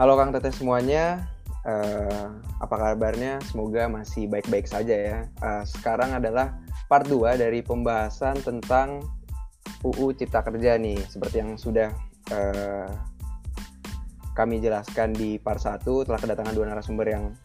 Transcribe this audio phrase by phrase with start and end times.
[0.00, 1.28] Halo Kang Teteh semuanya,
[1.68, 3.36] uh, apa kabarnya?
[3.44, 5.18] Semoga masih baik-baik saja ya.
[5.44, 6.56] Uh, sekarang adalah
[6.88, 9.04] part 2 dari pembahasan tentang
[9.84, 11.92] UU Cipta Kerja nih, seperti yang sudah
[12.32, 12.88] uh,
[14.32, 17.36] kami jelaskan di part 1 telah kedatangan dua narasumber yang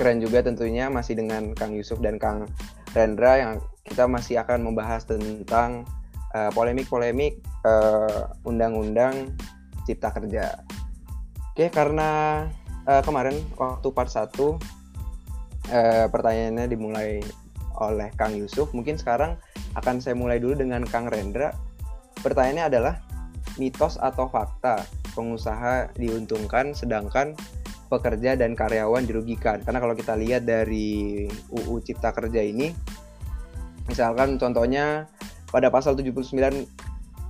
[0.00, 2.48] keren juga tentunya masih dengan Kang Yusuf dan Kang
[2.96, 3.52] Rendra yang
[3.84, 5.84] kita masih akan membahas tentang
[6.56, 9.36] polemik-polemik uh, undang-undang
[9.84, 10.69] Cipta Kerja.
[11.50, 12.44] Oke, karena
[12.86, 14.56] uh, kemarin waktu part 1 uh,
[15.70, 17.20] eh, pertanyaannya dimulai
[17.80, 19.34] oleh Kang Yusuf, mungkin sekarang
[19.74, 21.54] akan saya mulai dulu dengan Kang Rendra.
[22.20, 22.94] Pertanyaannya adalah
[23.56, 24.84] mitos atau fakta
[25.16, 27.34] pengusaha diuntungkan sedangkan
[27.90, 29.58] pekerja dan karyawan dirugikan.
[29.66, 32.70] Karena kalau kita lihat dari UU Cipta Kerja ini
[33.90, 35.10] misalkan contohnya
[35.50, 36.30] pada pasal 79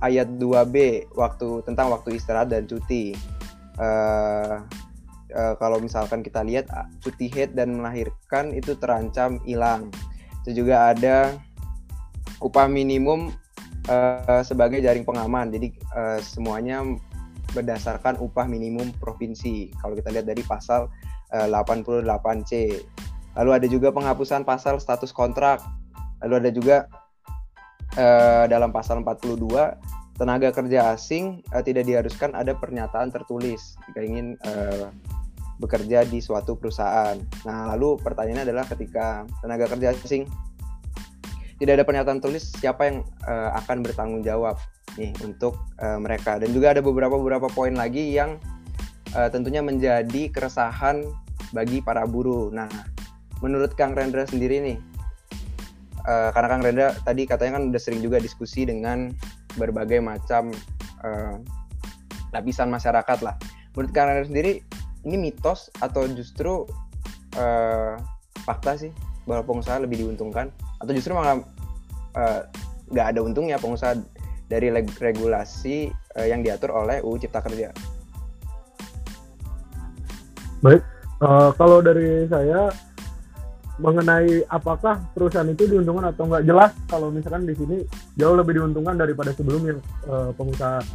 [0.05, 3.17] ayat 2B waktu tentang waktu istirahat dan cuti
[3.79, 4.65] uh,
[5.31, 6.67] uh, kalau misalkan kita lihat
[6.99, 9.91] cuti head dan melahirkan itu terancam hilang.
[10.43, 11.37] Itu juga ada
[12.41, 13.31] upah minimum
[13.87, 15.53] uh, sebagai jaring pengaman.
[15.53, 16.83] Jadi uh, semuanya
[17.51, 19.71] berdasarkan upah minimum provinsi.
[19.79, 20.87] Kalau kita lihat dari pasal
[21.31, 22.51] uh, 88C.
[23.31, 25.63] Lalu ada juga penghapusan pasal status kontrak.
[26.19, 26.77] Lalu ada juga
[27.95, 34.37] uh, dalam pasal 42 tenaga kerja asing uh, tidak diharuskan ada pernyataan tertulis jika ingin
[34.45, 34.93] uh,
[35.57, 37.17] bekerja di suatu perusahaan.
[37.41, 40.29] Nah, lalu pertanyaannya adalah ketika tenaga kerja asing
[41.57, 44.57] tidak ada pernyataan tulis, siapa yang uh, akan bertanggung jawab
[44.97, 46.37] nih untuk uh, mereka?
[46.37, 48.37] Dan juga ada beberapa beberapa poin lagi yang
[49.13, 51.05] uh, tentunya menjadi keresahan
[51.53, 52.49] bagi para buruh.
[52.49, 52.69] Nah,
[53.45, 54.77] menurut Kang Rendra sendiri nih,
[56.05, 59.13] uh, karena Kang Rendra tadi katanya kan udah sering juga diskusi dengan
[59.55, 60.51] berbagai macam
[61.03, 61.35] uh,
[62.31, 63.35] lapisan masyarakat lah.
[63.75, 64.63] Menurut kalian sendiri
[65.07, 66.67] ini mitos atau justru
[67.39, 67.95] uh,
[68.43, 68.91] fakta sih
[69.25, 70.49] bahwa pengusaha lebih diuntungkan
[70.81, 71.45] atau justru malah
[72.17, 72.41] eh,
[72.89, 73.93] nggak uh, ada untungnya pengusaha
[74.49, 77.69] dari regulasi uh, yang diatur oleh UU Cipta Kerja.
[80.65, 80.81] Baik,
[81.23, 82.73] uh, kalau dari saya
[83.81, 87.81] mengenai apakah perusahaan itu diuntungkan atau enggak jelas kalau misalkan di sini
[88.13, 90.85] jauh lebih diuntungkan daripada sebelumnya uh, pengusaha.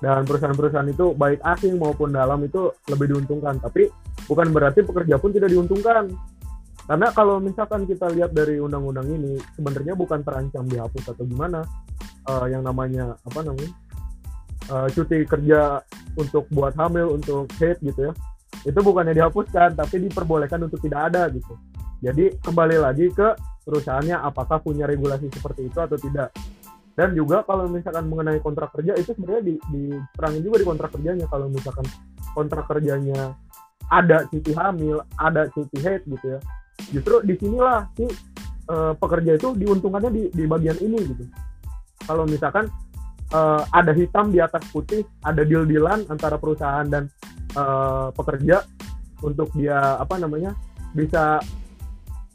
[0.00, 3.56] Dan perusahaan-perusahaan itu baik asing maupun dalam itu lebih diuntungkan.
[3.60, 3.88] Tapi
[4.28, 6.12] bukan berarti pekerja pun tidak diuntungkan.
[6.84, 11.64] Karena kalau misalkan kita lihat dari undang-undang ini sebenarnya bukan terancam dihapus atau gimana.
[12.24, 13.72] Uh, yang namanya apa namanya?
[14.68, 15.80] Uh, cuti kerja
[16.16, 18.12] untuk buat hamil untuk head gitu ya.
[18.64, 21.52] Itu bukannya dihapuskan tapi diperbolehkan untuk tidak ada gitu
[22.04, 23.32] jadi kembali lagi ke
[23.64, 26.36] perusahaannya apakah punya regulasi seperti itu atau tidak.
[26.94, 29.88] Dan juga kalau misalkan mengenai kontrak kerja itu sebenarnya di,
[30.44, 31.82] juga di kontrak kerjanya kalau misalkan
[32.36, 33.34] kontrak kerjanya
[33.88, 36.40] ada cuti hamil, ada cuti head gitu ya.
[36.92, 38.06] Justru di sinilah si
[38.68, 41.24] uh, pekerja itu diuntungkannya di, di bagian ini gitu.
[42.04, 42.68] Kalau misalkan
[43.32, 47.08] uh, ada hitam di atas putih, ada deal-dealan antara perusahaan dan
[47.56, 48.62] uh, pekerja
[49.24, 50.52] untuk dia apa namanya
[50.94, 51.42] bisa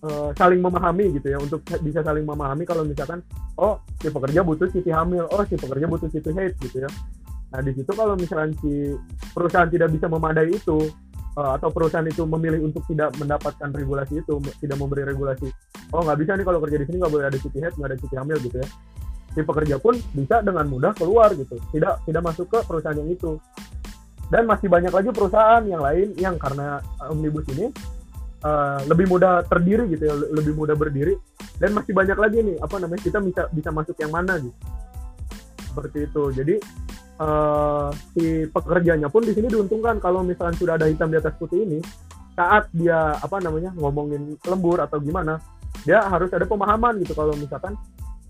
[0.04, 3.20] uh, saling memahami gitu ya untuk bisa saling memahami kalau misalkan
[3.60, 6.90] oh si pekerja butuh cuti hamil oh si pekerja butuh cuti haid gitu ya.
[7.50, 8.94] Nah di situ kalau misalkan si
[9.34, 10.78] perusahaan tidak bisa memadai itu
[11.36, 15.50] uh, atau perusahaan itu memilih untuk tidak mendapatkan regulasi itu tidak memberi regulasi
[15.92, 17.98] oh nggak bisa nih kalau kerja di sini nggak boleh ada cuti haid nggak ada
[17.98, 18.70] cuti hamil gitu ya.
[19.30, 21.54] Si pekerja pun bisa dengan mudah keluar gitu.
[21.70, 23.38] Tidak tidak masuk ke perusahaan yang itu.
[24.30, 27.70] Dan masih banyak lagi perusahaan yang lain yang karena omnibus ini
[28.44, 31.16] uh, lebih mudah terdiri gitu ya lebih mudah berdiri.
[31.60, 34.56] Dan masih banyak lagi nih apa namanya kita bisa bisa masuk yang mana gitu
[35.70, 36.24] seperti itu.
[36.34, 36.56] Jadi
[37.22, 41.64] uh, si pekerjanya pun di sini diuntungkan kalau misalkan sudah ada hitam di atas putih
[41.64, 41.80] ini
[42.34, 45.44] saat dia apa namanya ngomongin lembur atau gimana
[45.84, 47.76] dia harus ada pemahaman gitu kalau misalkan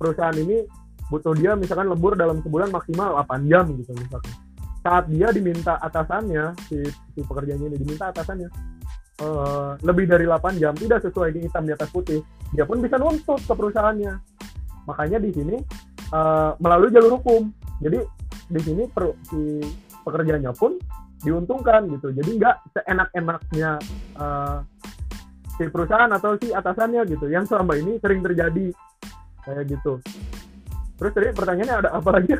[0.01, 0.65] perusahaan ini
[1.09, 4.33] butuh dia misalkan lembur dalam sebulan maksimal 8 jam gitu misalkan.
[4.79, 6.79] Saat dia diminta atasannya si,
[7.11, 8.47] si pekerjanya ini diminta atasannya
[9.21, 12.23] uh, lebih dari 8 jam tidak sesuai di hitam di atas putih,
[12.55, 14.13] dia pun bisa nuntut ke perusahaannya.
[14.87, 15.55] Makanya di sini
[16.15, 17.51] uh, melalui jalur hukum.
[17.79, 17.99] Jadi
[18.49, 19.61] di sini per, si
[20.01, 20.75] pekerjanya pun
[21.21, 22.11] diuntungkan gitu.
[22.15, 23.71] Jadi nggak seenak-enaknya
[24.17, 24.57] uh,
[25.59, 27.27] si perusahaan atau si atasannya gitu.
[27.27, 28.71] Yang selama ini sering terjadi
[29.43, 29.99] kayak gitu.
[30.99, 32.35] Terus tadi pertanyaannya ada apa lagi?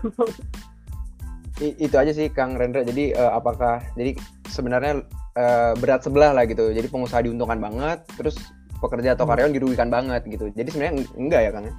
[1.59, 2.87] itu aja sih Kang Rendra.
[2.87, 4.15] Jadi uh, apakah jadi
[4.47, 5.03] sebenarnya
[5.39, 6.75] uh, berat sebelah lah gitu.
[6.75, 8.35] Jadi pengusaha diuntungkan banget, terus
[8.83, 9.31] pekerja atau hmm.
[9.31, 10.51] karyawan dirugikan banget gitu.
[10.51, 11.65] Jadi sebenarnya enggak ya Kang?
[11.65, 11.73] Ya?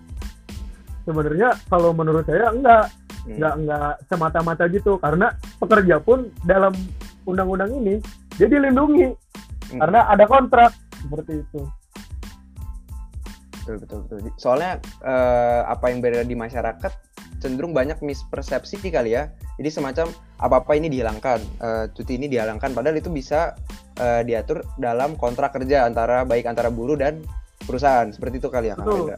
[1.05, 2.89] Sebenarnya kalau menurut saya enggak.
[3.21, 3.37] Hmm.
[3.37, 5.29] Enggak enggak semata-mata gitu karena
[5.61, 6.73] pekerja pun dalam
[7.29, 8.01] undang-undang ini
[8.41, 9.13] dia dilindungi
[9.71, 9.81] Hmm.
[9.87, 11.63] karena ada kontrak seperti itu.
[13.61, 16.91] betul betul betul soalnya eh, apa yang berada di masyarakat
[17.39, 19.31] cenderung banyak mispersepsi kali ya
[19.61, 20.09] jadi semacam
[20.41, 23.53] apa apa ini dihilangkan eh, cuti ini dihilangkan padahal itu bisa
[23.95, 27.21] eh, diatur dalam kontrak kerja antara baik antara buruh dan
[27.61, 29.13] perusahaan seperti itu kali ya Kang Betul.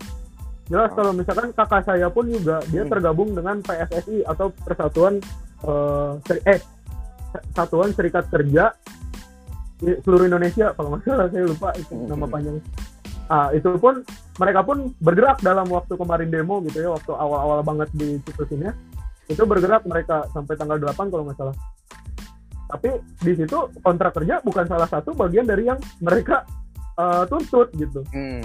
[0.67, 0.95] Jelas Oh.
[0.95, 2.91] kalau misalkan kakak saya pun juga dia Hmm.
[2.91, 5.23] tergabung dengan PSSI atau Persatuan
[5.63, 6.61] eh, Seri- eh
[7.51, 8.75] Satuan Serikat Kerja
[9.79, 12.09] di seluruh Indonesia kalau nggak salah saya lupa itu Hmm.
[12.09, 12.59] nama panjang.
[13.27, 14.03] Ah itu pun
[14.37, 18.75] mereka pun bergerak dalam waktu kemarin demo gitu ya waktu awal-awal banget di situsnya
[19.31, 21.57] itu bergerak mereka sampai tanggal 8 kalau nggak salah.
[22.73, 22.89] Tapi
[23.21, 26.43] di situ kontrak kerja bukan salah satu bagian dari yang mereka
[26.97, 28.01] eh, tuntut gitu.
[28.11, 28.43] Hmm.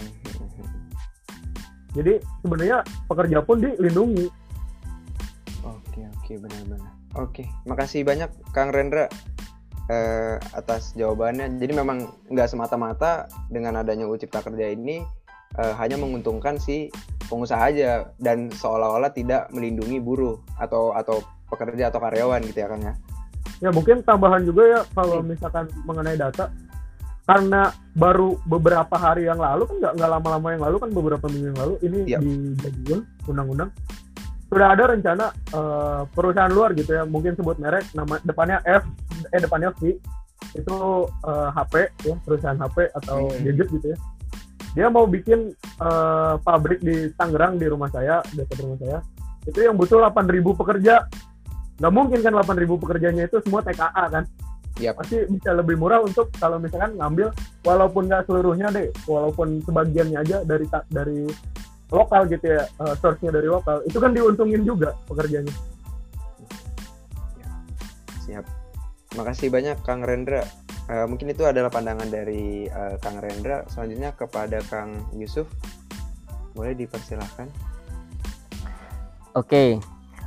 [1.97, 4.27] Jadi sebenarnya pekerja pun dilindungi.
[5.65, 6.93] Oke oke benar-benar.
[7.17, 9.09] Oke, makasih banyak Kang Rendra
[9.89, 11.57] eh, atas jawabannya.
[11.57, 15.01] Jadi memang nggak semata-mata dengan adanya UU Cipta Kerja ini
[15.55, 16.91] eh, hanya menguntungkan si
[17.23, 22.83] pengusaha aja dan seolah-olah tidak melindungi buruh atau atau pekerja atau karyawan gitu ya Kang
[22.83, 22.93] ya.
[23.57, 25.31] Ya mungkin tambahan juga ya kalau Hmm.
[25.31, 26.51] misalkan mengenai data
[27.23, 31.47] karena baru beberapa hari yang lalu kan nggak nggak lama-lama yang lalu kan beberapa minggu
[31.51, 32.21] yang lalu ini Yap.
[32.23, 33.69] dijadikan undang-undang
[34.47, 38.87] sudah ada rencana eh, perusahaan luar gitu ya mungkin sebut merek nama depannya F
[39.27, 39.99] eh depannya V
[40.53, 40.75] itu
[41.27, 41.73] eh, HP
[42.05, 43.43] ya perusahaan HP atau Hmm.
[43.43, 43.97] gadget gitu ya
[44.77, 49.01] dia mau bikin eh, pabrik di Tangerang di rumah saya dekat rumah saya
[49.49, 51.09] itu yang butuh 8.000 pekerja
[51.81, 54.23] nggak mungkin kan 8.000 pekerjanya itu semua TKA kan
[54.77, 55.01] Yap.
[55.01, 57.33] pasti bisa lebih murah untuk kalau misalkan ngambil
[57.65, 61.25] walaupun nggak seluruhnya deh walaupun sebagiannya aja dari dari
[61.89, 65.53] lokal gitu ya eh, source-nya dari lokal itu kan diuntungin juga pekerjanya
[68.27, 68.43] Siap.
[69.15, 70.43] Makasih banyak Kang Rendra.
[70.87, 73.67] Eh, mungkin itu adalah pandangan dari eh, Kang Rendra.
[73.67, 75.51] Selanjutnya kepada Kang Yusuf.
[76.55, 77.51] Boleh dipersilahkan.
[79.37, 79.77] Oke,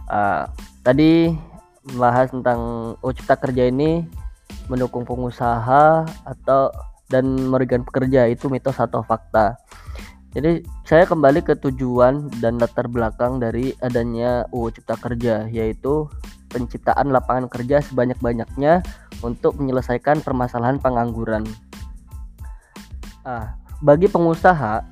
[0.07, 0.47] uh,
[0.87, 1.35] tadi
[1.83, 2.61] membahas tentang
[3.03, 4.07] UU Cipta Kerja ini
[4.71, 6.71] mendukung pengusaha atau
[7.11, 9.59] dan merugikan pekerja itu mitos atau fakta.
[10.31, 16.07] Jadi saya kembali ke tujuan dan latar belakang dari adanya UU Cipta Kerja yaitu
[16.55, 18.87] penciptaan lapangan kerja sebanyak-banyaknya
[19.21, 21.45] untuk menyelesaikan permasalahan pengangguran.
[23.25, 24.85] Ah, bagi pengusaha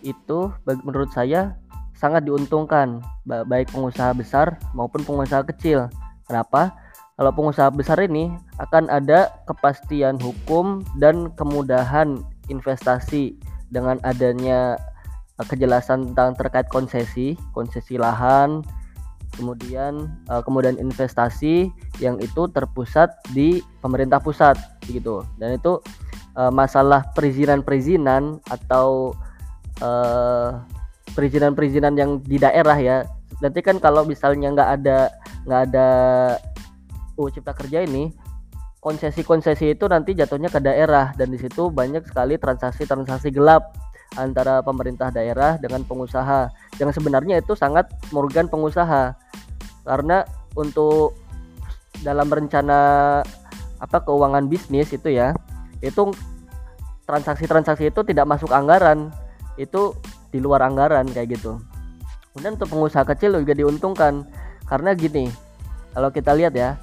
[0.00, 1.56] itu menurut saya
[1.92, 5.92] sangat diuntungkan ba- baik pengusaha besar maupun pengusaha kecil.
[6.24, 6.72] Kenapa?
[7.20, 12.16] Kalau pengusaha besar ini akan ada kepastian hukum dan kemudahan
[12.48, 13.36] investasi
[13.68, 14.80] dengan adanya
[15.36, 18.64] eh, kejelasan tentang terkait konsesi, konsesi lahan,
[19.34, 21.70] kemudian eh, kemudian investasi
[22.02, 24.56] yang itu terpusat di pemerintah pusat
[24.86, 25.22] gitu.
[25.38, 25.78] Dan itu
[26.38, 29.14] eh, masalah perizinan-perizinan atau
[29.80, 30.50] eh,
[31.14, 33.06] perizinan-perizinan yang di daerah ya.
[33.40, 34.98] Nanti kan kalau misalnya nggak ada
[35.46, 35.88] nggak ada
[37.16, 38.12] UU Cipta Kerja ini
[38.80, 41.12] konsesi-konsesi itu nanti jatuhnya ke daerah.
[41.16, 46.50] Dan di situ banyak sekali transaksi-transaksi gelap antara pemerintah daerah dengan pengusaha
[46.82, 49.14] yang sebenarnya itu sangat merugikan pengusaha.
[49.86, 50.26] Karena
[50.58, 51.14] untuk
[52.02, 52.78] dalam rencana
[53.80, 55.32] apa keuangan bisnis itu ya
[55.80, 56.12] itu
[57.08, 59.08] transaksi-transaksi itu tidak masuk anggaran
[59.56, 59.96] itu
[60.30, 61.58] di luar anggaran kayak gitu.
[62.30, 64.22] Kemudian untuk pengusaha kecil juga diuntungkan
[64.68, 65.26] karena gini
[65.90, 66.78] kalau kita lihat ya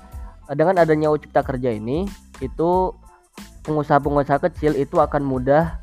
[0.52, 2.04] dengan adanya UU Cipta Kerja ini
[2.44, 2.92] itu
[3.64, 5.80] pengusaha-pengusaha kecil itu akan mudah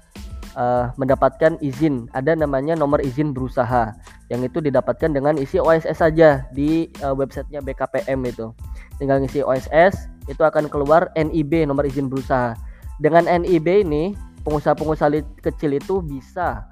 [0.54, 3.94] eh, mendapatkan izin ada namanya nomor izin berusaha
[4.32, 8.50] yang itu didapatkan dengan isi OSS saja di eh, websitenya BKPM itu
[8.98, 12.56] tinggal ngisi OSS itu akan keluar NIB nomor izin berusaha
[13.02, 16.68] dengan NIB ini pengusaha-pengusaha kecil itu bisa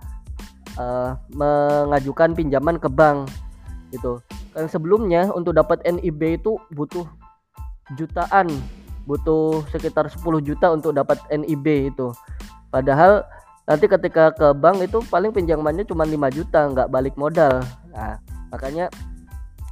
[0.78, 3.26] eh, mengajukan pinjaman ke bank
[3.90, 4.20] gitu.
[4.52, 7.08] Yang sebelumnya untuk dapat NIB itu butuh
[7.96, 8.48] jutaan,
[9.08, 12.12] butuh sekitar 10 juta untuk dapat NIB itu.
[12.68, 13.24] Padahal
[13.66, 17.62] nanti ketika ke bank itu paling pinjamannya cuma 5 juta, nggak balik modal.
[17.94, 18.18] Nah,
[18.50, 18.90] makanya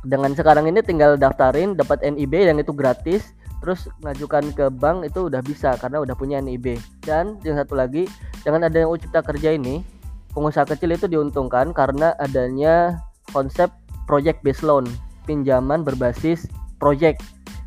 [0.07, 5.29] dengan sekarang ini tinggal daftarin dapat NIB yang itu gratis terus ngajukan ke bank itu
[5.29, 8.09] udah bisa karena udah punya NIB dan yang satu lagi
[8.41, 9.85] dengan adanya UU Cipta Kerja ini
[10.33, 12.97] pengusaha kecil itu diuntungkan karena adanya
[13.37, 13.69] konsep
[14.09, 14.89] project based loan
[15.29, 16.49] pinjaman berbasis
[16.81, 17.21] project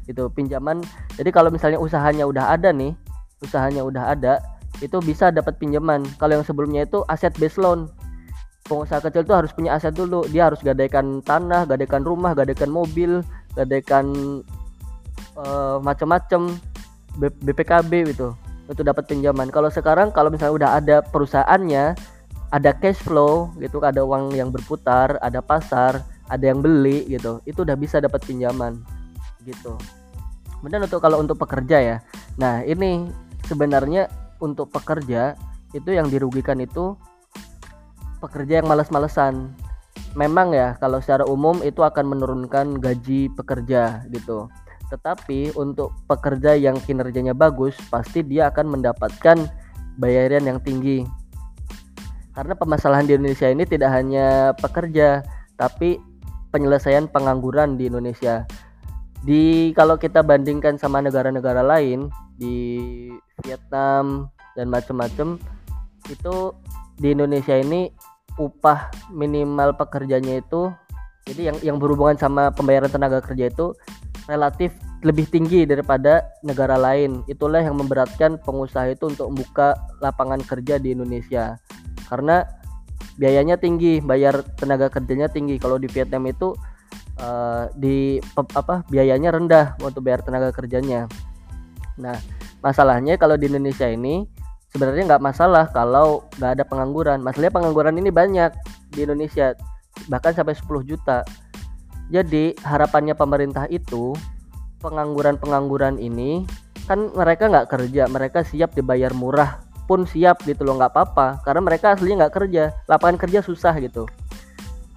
[0.09, 0.81] gitu pinjaman
[1.13, 2.97] jadi kalau misalnya usahanya udah ada nih
[3.45, 4.41] usahanya udah ada
[4.83, 6.03] itu bisa dapat pinjaman.
[6.19, 7.87] Kalau yang sebelumnya itu aset based loan.
[8.67, 10.27] Pengusaha kecil itu harus punya aset dulu.
[10.27, 13.23] Dia harus gadaikan tanah gadaikan rumah gadaikan mobil
[13.55, 14.39] gadaikan
[15.39, 16.59] eh, macam-macam
[17.19, 18.35] BPKB gitu.
[18.67, 19.51] Untuk dapat pinjaman.
[19.51, 21.95] Kalau sekarang kalau misalnya udah ada perusahaannya,
[22.53, 25.99] ada cash flow gitu, ada uang yang berputar, ada pasar,
[26.31, 28.79] ada yang beli gitu, itu udah bisa dapat pinjaman
[29.43, 29.75] gitu.
[30.61, 31.97] Kemudian untuk kalau untuk pekerja ya,
[32.39, 33.11] nah ini
[33.49, 34.07] sebenarnya
[34.43, 35.39] untuk pekerja
[35.71, 36.99] itu yang dirugikan itu
[38.19, 39.55] pekerja yang males-malesan.
[40.19, 44.51] Memang ya kalau secara umum itu akan menurunkan gaji pekerja gitu
[44.93, 49.49] tetapi untuk pekerja yang kinerjanya bagus, pasti dia akan mendapatkan
[49.97, 51.01] bayaran yang tinggi.
[52.37, 55.25] Karena permasalahan di Indonesia ini tidak hanya pekerja,
[55.57, 55.97] tapi
[56.53, 58.45] penyelesaian pengangguran di Indonesia.
[59.25, 63.09] Di kalau kita bandingkan sama negara-negara lain di
[63.41, 65.41] Vietnam dan macam-macam
[66.11, 66.35] itu
[66.99, 67.89] di Indonesia ini
[68.37, 70.73] upah minimal pekerjanya itu
[71.23, 73.71] jadi yang yang berhubungan sama pembayaran tenaga kerja itu
[74.27, 77.23] relatif lebih tinggi daripada negara lain.
[77.27, 81.59] Itulah yang memberatkan pengusaha itu untuk membuka lapangan kerja di Indonesia.
[82.07, 82.43] Karena
[83.19, 85.59] biayanya tinggi, bayar tenaga kerjanya tinggi.
[85.59, 86.55] Kalau di Vietnam itu
[87.19, 91.07] uh, di apa biayanya rendah untuk bayar tenaga kerjanya.
[91.99, 92.15] Nah,
[92.63, 94.23] masalahnya kalau di Indonesia ini
[94.73, 97.21] sebenarnya nggak masalah kalau nggak ada pengangguran.
[97.21, 98.51] Masalahnya pengangguran ini banyak
[98.89, 99.53] di Indonesia,
[100.09, 101.21] bahkan sampai 10 juta
[102.11, 104.11] jadi harapannya pemerintah itu
[104.83, 106.43] pengangguran-pengangguran ini
[106.83, 111.61] kan mereka nggak kerja, mereka siap dibayar murah pun siap gitu loh nggak apa-apa karena
[111.63, 114.03] mereka aslinya nggak kerja, lapangan kerja susah gitu.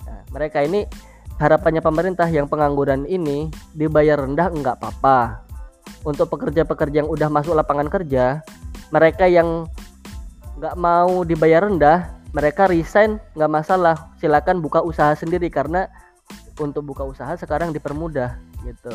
[0.03, 0.83] Nah, mereka ini
[1.39, 5.47] harapannya pemerintah yang pengangguran ini dibayar rendah nggak apa-apa.
[6.03, 8.43] Untuk pekerja-pekerja yang udah masuk lapangan kerja,
[8.95, 9.67] mereka yang
[10.57, 15.89] nggak mau dibayar rendah, mereka resign nggak masalah, silakan buka usaha sendiri karena
[16.57, 18.95] untuk buka usaha sekarang dipermudah gitu.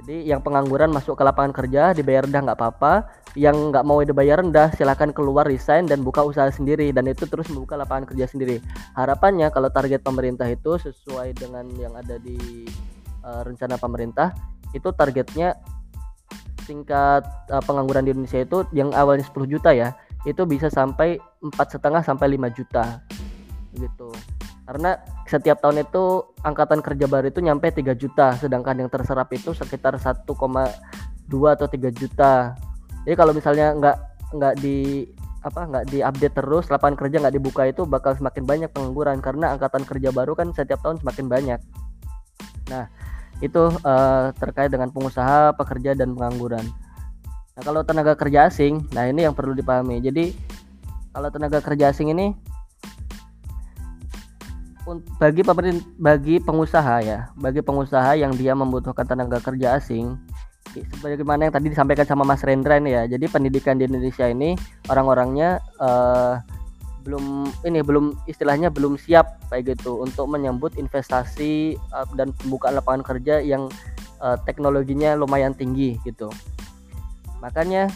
[0.00, 2.94] Jadi yang pengangguran masuk ke lapangan kerja dibayar rendah nggak apa-apa.
[3.38, 6.90] Yang nggak mau dibayar rendah silahkan keluar resign dan buka usaha sendiri.
[6.90, 8.64] Dan itu terus membuka lapangan kerja sendiri.
[8.96, 12.66] Harapannya kalau target pemerintah itu sesuai dengan yang ada di
[13.22, 14.32] uh, rencana pemerintah
[14.72, 15.54] itu targetnya
[16.64, 19.96] tingkat uh, pengangguran di Indonesia itu yang awalnya 10 juta ya
[20.28, 23.00] itu bisa sampai empat setengah sampai 5 juta.
[23.72, 24.10] Gitu.
[24.68, 24.94] Karena
[25.26, 29.96] setiap tahun itu angkatan kerja baru itu nyampe 3 juta sedangkan yang terserap itu sekitar
[29.96, 30.28] 1,2
[31.26, 32.54] atau 3 juta.
[33.02, 33.96] Jadi kalau misalnya nggak
[34.30, 35.08] nggak di
[35.40, 39.88] apa nggak diupdate terus lapangan kerja nggak dibuka itu bakal semakin banyak pengangguran karena angkatan
[39.88, 41.60] kerja baru kan setiap tahun semakin banyak.
[42.68, 42.84] Nah
[43.40, 46.64] itu uh, terkait dengan pengusaha pekerja dan pengangguran.
[47.56, 50.00] Nah kalau tenaga kerja asing nah ini yang perlu dipahami.
[50.00, 50.32] Jadi
[51.12, 52.32] kalau tenaga kerja asing ini
[55.22, 55.46] bagi
[56.00, 60.18] bagi pengusaha ya bagi pengusaha yang dia membutuhkan tenaga kerja asing
[60.70, 63.02] sebagaimana yang tadi disampaikan sama Mas Rendra ini ya.
[63.10, 64.54] Jadi pendidikan di Indonesia ini
[64.86, 66.38] orang-orangnya uh,
[67.02, 73.02] belum ini belum istilahnya belum siap kayak gitu untuk menyambut investasi uh, dan pembukaan lapangan
[73.04, 73.68] kerja yang
[74.20, 76.28] uh, teknologinya lumayan tinggi gitu.
[77.40, 77.88] Makanya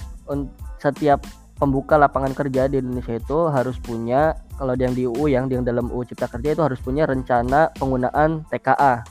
[0.80, 1.20] setiap
[1.61, 5.90] pembuka lapangan kerja di Indonesia itu harus punya kalau yang di UU yang yang dalam
[5.90, 9.04] UU Cipta Kerja itu harus punya rencana penggunaan TKA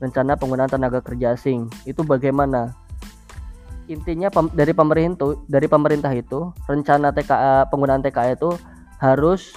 [0.00, 1.68] rencana penggunaan tenaga kerja asing.
[1.88, 2.76] Itu bagaimana?
[3.86, 8.50] Intinya dari pemerintah dari pemerintah itu rencana TKA penggunaan TKA itu
[9.02, 9.52] harus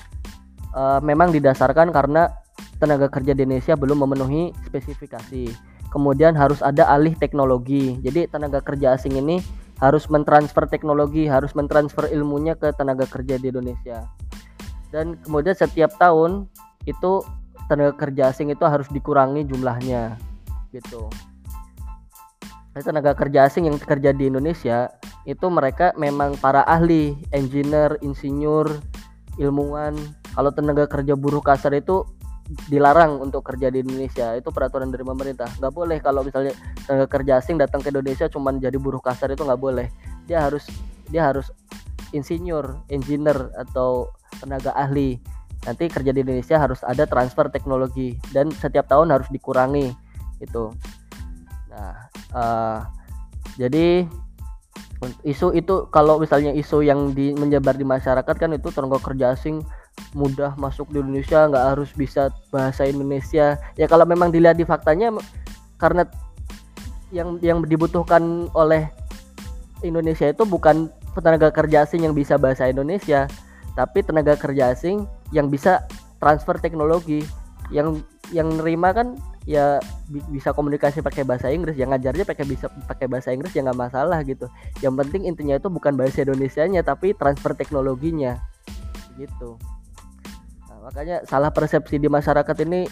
[0.76, 2.32] uh, memang didasarkan karena
[2.80, 5.52] tenaga kerja di Indonesia belum memenuhi spesifikasi.
[5.90, 7.98] Kemudian harus ada alih teknologi.
[8.06, 9.42] Jadi tenaga kerja asing ini
[9.80, 14.06] harus mentransfer teknologi harus mentransfer ilmunya ke tenaga kerja di Indonesia.
[14.92, 16.52] Dan kemudian setiap tahun
[16.84, 17.24] itu
[17.72, 20.20] tenaga kerja asing itu harus dikurangi jumlahnya
[20.76, 21.08] gitu.
[22.76, 24.94] Nah, tenaga kerja asing yang kerja di Indonesia
[25.26, 28.82] itu mereka memang para ahli, engineer, insinyur,
[29.40, 29.96] ilmuwan.
[30.36, 32.04] Kalau tenaga kerja buruh kasar itu
[32.68, 36.50] dilarang untuk kerja di Indonesia itu peraturan dari pemerintah nggak boleh kalau misalnya
[36.82, 39.86] tenaga kerja asing datang ke Indonesia cuman jadi buruh kasar itu nggak boleh
[40.26, 40.66] dia harus
[41.14, 41.54] dia harus
[42.14, 44.10] insinyur, engineer atau
[44.42, 45.18] tenaga ahli.
[45.68, 49.92] Nanti kerja di Indonesia harus ada transfer teknologi dan setiap tahun harus dikurangi
[50.40, 50.72] itu.
[51.68, 51.94] Nah,
[52.32, 52.80] uh,
[53.60, 54.08] jadi
[55.24, 59.64] isu itu kalau misalnya isu yang di, menyebar di masyarakat kan itu tenaga kerja asing
[60.12, 63.56] mudah masuk di Indonesia nggak harus bisa bahasa Indonesia.
[63.80, 65.16] Ya kalau memang dilihat di faktanya
[65.80, 66.04] karena
[67.16, 68.92] yang yang dibutuhkan oleh
[69.80, 73.28] Indonesia itu bukan tenaga kerja asing yang bisa bahasa Indonesia
[73.80, 75.88] tapi tenaga kerja asing yang bisa
[76.20, 77.24] transfer teknologi.
[77.72, 78.04] Yang
[78.36, 79.16] yang nerima kan
[79.48, 79.80] ya
[80.12, 81.78] bi- bisa komunikasi pakai bahasa Inggris.
[81.78, 84.52] Yang ngajarnya pakai bisa pakai bahasa Inggris ya nggak masalah gitu.
[84.84, 88.40] Yang penting intinya itu bukan bahasa Indonesianya tapi transfer teknologinya.
[89.16, 89.60] Gitu.
[90.68, 92.88] Nah, makanya salah persepsi di masyarakat ini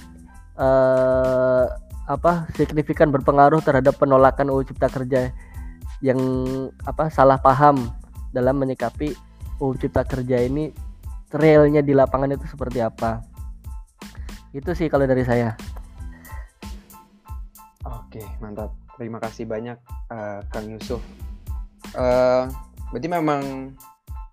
[0.58, 1.66] eh
[2.08, 5.36] apa signifikan berpengaruh terhadap penolakan UU Cipta Kerja
[6.00, 6.20] yang
[6.88, 7.92] apa salah paham
[8.32, 9.12] dalam menyikapi
[9.60, 10.72] UU Cipta Kerja ini
[11.36, 13.20] realnya di lapangan itu seperti apa.
[14.56, 15.60] Itu sih kalau dari saya
[18.18, 18.74] Oke, mantap.
[18.98, 19.78] Terima kasih banyak
[20.10, 21.06] eh, Kang Yusuf.
[21.94, 22.44] Eh,
[22.90, 23.78] berarti memang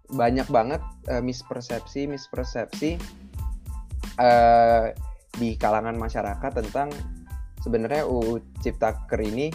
[0.08, 0.80] banyak banget
[1.12, 2.96] eh, mispersepsi, mispersepsi
[4.16, 4.86] eh,
[5.36, 6.88] di kalangan masyarakat tentang
[7.60, 9.52] sebenarnya UU Ciptaker ini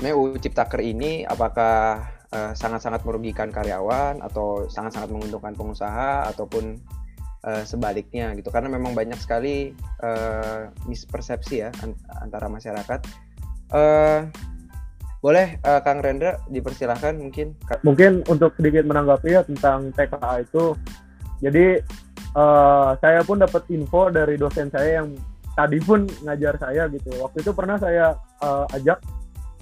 [0.00, 2.00] sebenarnya UU Ciptaker ini apakah
[2.32, 6.80] sangat-sangat merugikan karyawan atau sangat-sangat menguntungkan pengusaha ataupun
[7.44, 8.52] eh, sebaliknya gitu.
[8.52, 13.00] Karena memang banyak sekali eh, mispersepsi ya an- antara masyarakat.
[13.70, 14.20] Eh,
[15.20, 17.56] boleh eh, Kang Rendra dipersilahkan mungkin.
[17.84, 20.76] Mungkin untuk sedikit menanggapi ya tentang TKA itu.
[21.40, 21.66] Jadi
[22.36, 25.16] eh, saya pun dapat info dari dosen saya yang
[25.56, 27.12] tadi pun ngajar saya gitu.
[27.20, 29.00] Waktu itu pernah saya eh, ajak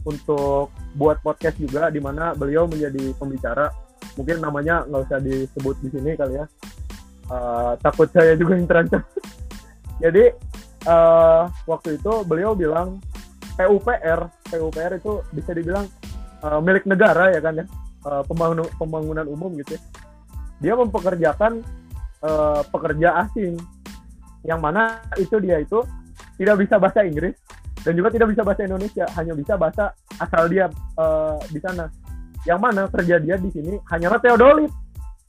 [0.06, 3.70] untuk buat podcast juga di mana beliau menjadi pembicara.
[4.14, 6.46] Mungkin namanya nggak usah disebut di sini kali ya
[7.28, 9.04] Eh, takut saya juga yang terancam
[10.02, 10.32] jadi
[10.88, 13.04] eh, waktu itu beliau bilang
[13.52, 15.84] PUPR PUPR itu bisa dibilang
[16.40, 17.68] eh, milik negara ya kan ya
[18.08, 19.80] eh, pembangunan pembangunan umum gitu ya.
[20.64, 21.60] Dia mempekerjakan
[22.24, 23.60] eh, pekerja asing
[24.48, 25.84] yang mana itu dia itu
[26.40, 27.36] tidak bisa bahasa Inggris
[27.84, 31.92] dan juga tidak bisa bahasa Indonesia, hanya bisa bahasa asal dia eh, di sana.
[32.48, 34.72] Yang mana kerja dia di sini hanyalah teodolit.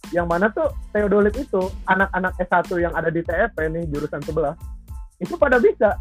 [0.09, 4.57] Yang mana tuh teodolit itu anak-anak S1 yang ada di TEP nih jurusan sebelah
[5.19, 5.99] itu pada bisa.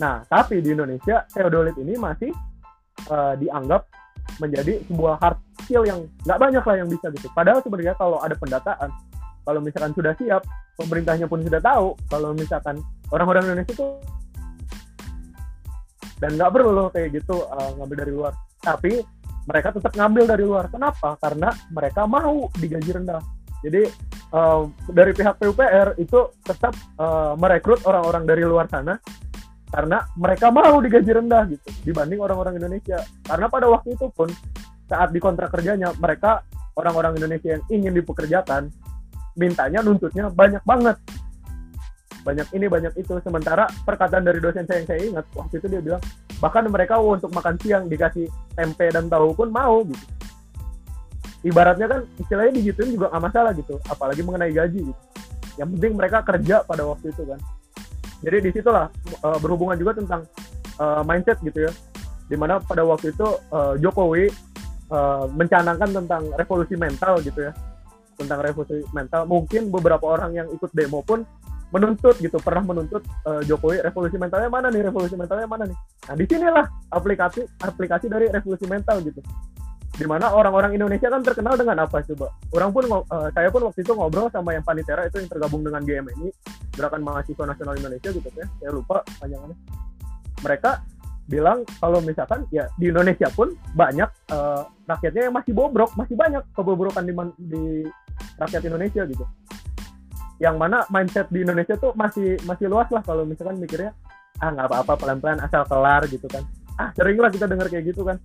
[0.00, 2.32] Nah, tapi di Indonesia teodolit ini masih
[3.08, 3.86] eh, dianggap
[4.40, 7.28] menjadi sebuah hard skill yang nggak banyak lah yang bisa gitu.
[7.32, 8.90] Padahal sebenarnya kalau ada pendataan,
[9.44, 10.42] kalau misalkan sudah siap,
[10.76, 12.80] pemerintahnya pun sudah tahu kalau misalkan
[13.12, 13.86] orang-orang Indonesia itu
[16.20, 18.32] dan nggak perlu loh kayak gitu uh, ngambil dari luar.
[18.60, 19.00] Tapi
[19.48, 20.68] mereka tetap ngambil dari luar.
[20.68, 21.16] Kenapa?
[21.20, 23.22] Karena mereka mau digaji rendah.
[23.60, 23.84] Jadi
[24.32, 28.96] uh, dari pihak PUPR itu tetap uh, merekrut orang-orang dari luar sana
[29.70, 33.04] karena mereka mau digaji rendah gitu dibanding orang-orang Indonesia.
[33.22, 34.32] Karena pada waktu itu pun
[34.88, 36.42] saat di kontrak kerjanya mereka
[36.74, 38.72] orang-orang Indonesia yang ingin dipekerjakan
[39.38, 40.96] mintanya nuntutnya banyak banget.
[42.22, 43.16] Banyak ini banyak itu.
[43.24, 46.02] Sementara perkataan dari dosen saya yang saya ingat waktu itu dia bilang
[46.40, 50.04] bahkan mereka untuk makan siang dikasih tempe dan tahu pun mau gitu.
[51.40, 55.02] Ibaratnya kan istilahnya digituin juga nggak masalah gitu, apalagi mengenai gaji gitu.
[55.56, 57.40] Yang penting mereka kerja pada waktu itu kan
[58.20, 58.88] jadi di situlah
[59.24, 60.28] uh, berhubungan juga tentang
[60.76, 61.72] uh, mindset gitu ya
[62.30, 64.30] di mana pada waktu itu uh, Jokowi
[64.92, 67.52] uh, mencanangkan tentang revolusi mental gitu ya
[68.20, 71.24] tentang revolusi mental mungkin beberapa orang yang ikut demo pun
[71.70, 75.78] menuntut gitu pernah menuntut uh, Jokowi revolusi mentalnya mana nih revolusi mentalnya mana nih?
[76.10, 79.22] Nah di sinilah aplikasi aplikasi dari revolusi mental gitu.
[79.90, 82.32] Di mana orang-orang Indonesia kan terkenal dengan apa coba?
[82.56, 85.82] Orang pun uh, saya pun waktu itu ngobrol sama yang panitera itu yang tergabung dengan
[85.84, 86.28] GMNI
[86.74, 89.56] Gerakan Mahasiswa Nasional Indonesia gitu ya saya lupa panjangannya.
[90.40, 90.70] Mereka
[91.30, 96.42] bilang kalau misalkan ya di Indonesia pun banyak uh, rakyatnya yang masih bobrok masih banyak
[96.58, 97.64] kebobrokan di, di
[98.34, 99.22] rakyat Indonesia gitu
[100.40, 103.92] yang mana mindset di Indonesia tuh masih masih luas lah kalau misalkan mikirnya
[104.40, 106.40] ah nggak apa-apa pelan-pelan asal kelar gitu kan.
[106.80, 108.16] Ah sering lah kita dengar kayak gitu kan.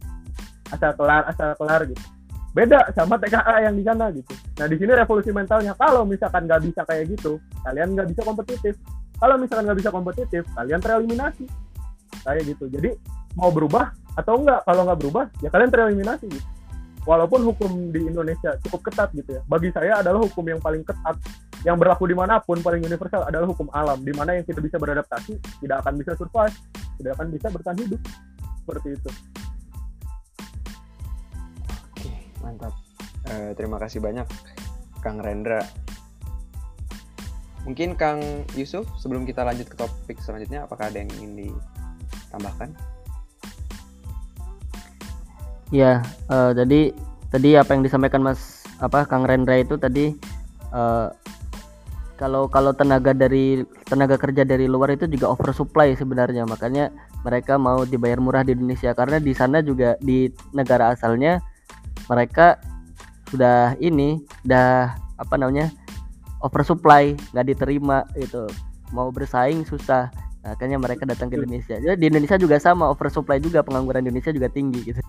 [0.72, 2.00] Asal kelar asal kelar gitu.
[2.56, 4.32] Beda sama TKA yang di sana gitu.
[4.32, 7.36] Nah di sini revolusi mentalnya kalau misalkan nggak bisa kayak gitu
[7.68, 8.74] kalian nggak bisa kompetitif.
[9.20, 11.46] Kalau misalkan nggak bisa kompetitif kalian tereliminasi.
[12.24, 12.72] Kayak gitu.
[12.72, 12.96] Jadi
[13.36, 16.48] mau berubah atau enggak kalau nggak berubah ya kalian tereliminasi gitu.
[17.04, 19.44] Walaupun hukum di Indonesia cukup ketat gitu ya.
[19.52, 21.20] Bagi saya adalah hukum yang paling ketat
[21.66, 24.78] yang berlaku di mana pun paling universal adalah hukum alam di mana yang tidak bisa
[24.78, 26.54] beradaptasi tidak akan bisa survive
[27.00, 28.02] tidak akan bisa bertahan hidup.
[28.66, 29.10] Seperti itu.
[32.42, 32.74] Mantap.
[33.26, 34.28] Uh, terima kasih banyak
[35.02, 35.66] Kang Rendra.
[37.66, 38.22] Mungkin Kang
[38.54, 42.70] Yusuf sebelum kita lanjut ke topik selanjutnya apakah ada yang ingin ditambahkan?
[45.74, 46.94] Ya uh, jadi
[47.34, 50.14] tadi apa yang disampaikan Mas apa Kang Rendra itu tadi
[50.70, 51.10] uh,
[52.16, 56.48] kalau kalau tenaga dari tenaga kerja dari luar itu juga oversupply sebenarnya.
[56.48, 56.92] Makanya
[57.28, 58.96] mereka mau dibayar murah di Indonesia.
[58.96, 61.44] Karena di sana juga di negara asalnya
[62.08, 62.56] mereka
[63.28, 65.72] sudah ini dah apa namanya
[66.40, 68.48] oversupply nggak diterima gitu.
[68.96, 70.08] Mau bersaing susah.
[70.46, 71.76] Akhirnya mereka datang ke Indonesia.
[71.82, 75.02] Jadi di Indonesia juga sama oversupply juga pengangguran Indonesia juga tinggi gitu.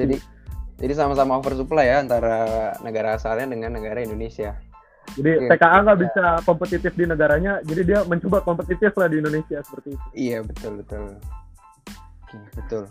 [0.00, 0.35] Jadi.
[0.76, 2.36] Jadi sama-sama oversupply ya antara
[2.84, 4.56] negara asalnya dengan negara Indonesia.
[5.16, 5.48] Jadi Oke.
[5.54, 10.06] TKA nggak bisa kompetitif di negaranya, jadi dia mencoba kompetitif lah di Indonesia seperti itu.
[10.12, 11.04] Iya betul betul.
[12.52, 12.84] Betul.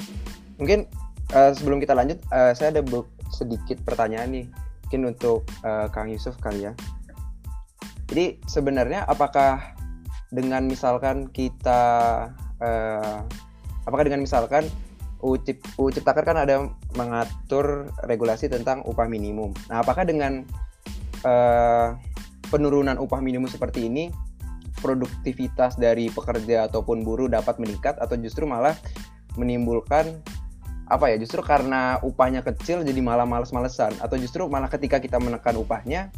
[0.57, 0.89] Mungkin
[1.35, 2.81] eh, sebelum kita lanjut, eh, saya ada
[3.29, 4.45] sedikit pertanyaan nih,
[4.87, 6.73] mungkin untuk eh, Kang Yusuf kali ya.
[8.09, 9.75] Jadi sebenarnya apakah
[10.33, 11.81] dengan misalkan kita,
[12.63, 13.17] eh,
[13.85, 14.65] apakah dengan misalkan
[15.25, 19.51] UU Ciptaker kan ada mengatur regulasi tentang upah minimum.
[19.67, 20.43] Nah, apakah dengan
[21.23, 21.89] eh,
[22.49, 24.09] penurunan upah minimum seperti ini
[24.79, 28.75] produktivitas dari pekerja ataupun buruh dapat meningkat atau justru malah
[29.39, 30.19] menimbulkan
[30.85, 35.57] apa ya justru karena upahnya kecil jadi malah males-malesan atau justru malah ketika kita menekan
[35.57, 36.13] upahnya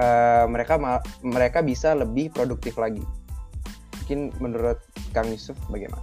[0.00, 0.80] eh, mereka
[1.20, 3.04] mereka bisa lebih produktif lagi
[4.08, 4.80] mungkin menurut
[5.12, 6.00] Kang Yusuf bagaimana?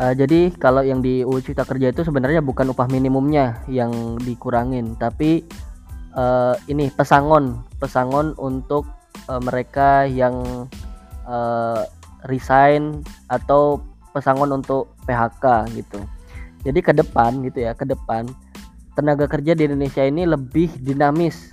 [0.00, 4.96] Eh, jadi kalau yang di UU Cipta Kerja itu sebenarnya bukan upah minimumnya yang dikurangin,
[4.96, 5.44] tapi
[6.16, 8.88] eh, ini pesangon, pesangon untuk
[9.28, 10.66] eh, mereka yang
[11.28, 11.82] eh,
[12.30, 13.82] resign atau
[14.16, 16.00] pesangon untuk PHK gitu.
[16.62, 18.28] Jadi ke depan gitu ya, ke depan
[18.94, 21.50] tenaga kerja di Indonesia ini lebih dinamis.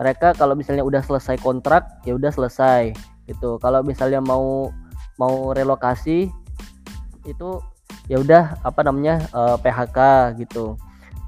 [0.00, 2.96] Mereka kalau misalnya udah selesai kontrak, ya udah selesai
[3.28, 3.60] gitu.
[3.60, 4.72] Kalau misalnya mau
[5.20, 6.32] mau relokasi
[7.28, 7.60] itu
[8.10, 9.98] ya udah apa namanya eh, PHK
[10.42, 10.74] gitu.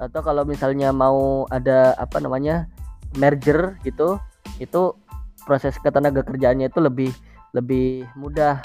[0.03, 2.67] Atau kalau misalnya mau ada apa namanya
[3.15, 4.19] merger gitu
[4.59, 4.91] itu
[5.47, 7.11] proses ketenaga kerjaannya itu lebih
[7.55, 8.59] lebih mudah.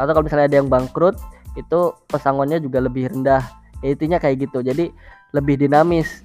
[0.00, 1.20] Atau kalau misalnya ada yang bangkrut
[1.60, 3.44] itu pesangonnya juga lebih rendah.
[3.84, 4.64] Ya, intinya kayak gitu.
[4.64, 4.88] Jadi
[5.36, 6.24] lebih dinamis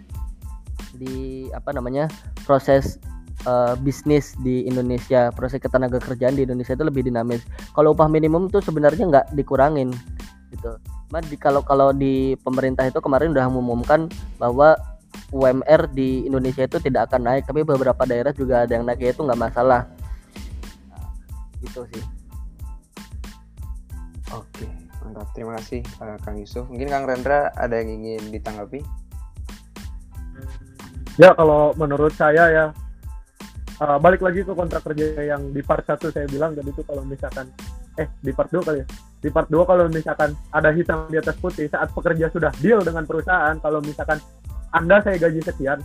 [0.95, 2.07] di apa namanya
[2.47, 3.03] proses
[3.43, 5.27] eh, bisnis di Indonesia.
[5.35, 7.43] Proses ketenaga kerjaan di Indonesia itu lebih dinamis.
[7.75, 9.91] Kalau upah minimum tuh sebenarnya nggak dikurangin
[10.53, 10.79] gitu
[11.29, 14.09] di kalau kalau di pemerintah itu kemarin udah mengumumkan
[14.41, 14.73] bahwa
[15.29, 19.21] UMR di Indonesia itu tidak akan naik tapi beberapa daerah juga ada yang naik itu
[19.21, 19.85] nggak masalah
[20.89, 21.09] Nah,
[21.61, 22.03] gitu sih
[24.33, 24.65] Oke
[25.05, 28.81] mantap terima kasih eh, Kang Yusuf mungkin Kang Rendra ada yang ingin ditanggapi?
[31.21, 32.65] Ya kalau menurut saya ya
[33.77, 37.05] uh, balik lagi ke kontrak kerja yang di part 1 saya bilang tadi itu kalau
[37.05, 37.45] misalkan
[38.01, 38.87] eh di part 2 kali ya.
[39.23, 43.07] Di part 2 kalau misalkan ada hitam di atas putih saat pekerja sudah deal dengan
[43.07, 44.19] perusahaan kalau misalkan
[44.75, 45.79] Anda saya gaji sekian,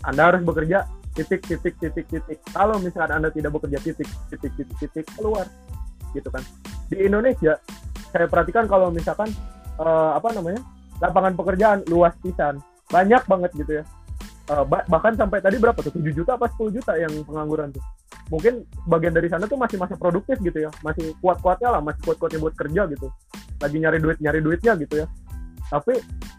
[0.00, 2.40] Anda harus bekerja titik titik titik titik.
[2.56, 5.44] Kalau misalkan Anda tidak bekerja titik titik titik titik keluar
[6.16, 6.40] gitu kan.
[6.88, 7.60] Di Indonesia
[8.08, 9.28] saya perhatikan kalau misalkan
[9.76, 10.64] eh, apa namanya?
[11.04, 12.64] lapangan pekerjaan luas pisan.
[12.88, 13.84] Banyak banget gitu ya.
[14.44, 17.80] Ba- bahkan sampai tadi berapa tuh 7 juta apa 10 juta yang pengangguran tuh
[18.32, 20.70] mungkin bagian dari sana tuh masih masih produktif gitu ya.
[20.80, 23.08] Masih kuat kuatnya lah masih kuat kuatnya buat kerja gitu.
[23.60, 25.06] Lagi nyari duit nyari duitnya gitu ya.
[25.68, 25.94] Tapi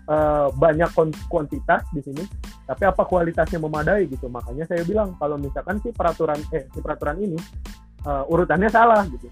[0.10, 0.90] eh, banyak
[1.30, 2.24] kuantitas di sini.
[2.66, 4.26] Tapi apa kualitasnya memadai gitu?
[4.26, 7.38] Makanya saya bilang kalau misalkan si peraturan eh si peraturan ini
[8.06, 9.30] eh, urutannya salah gitu.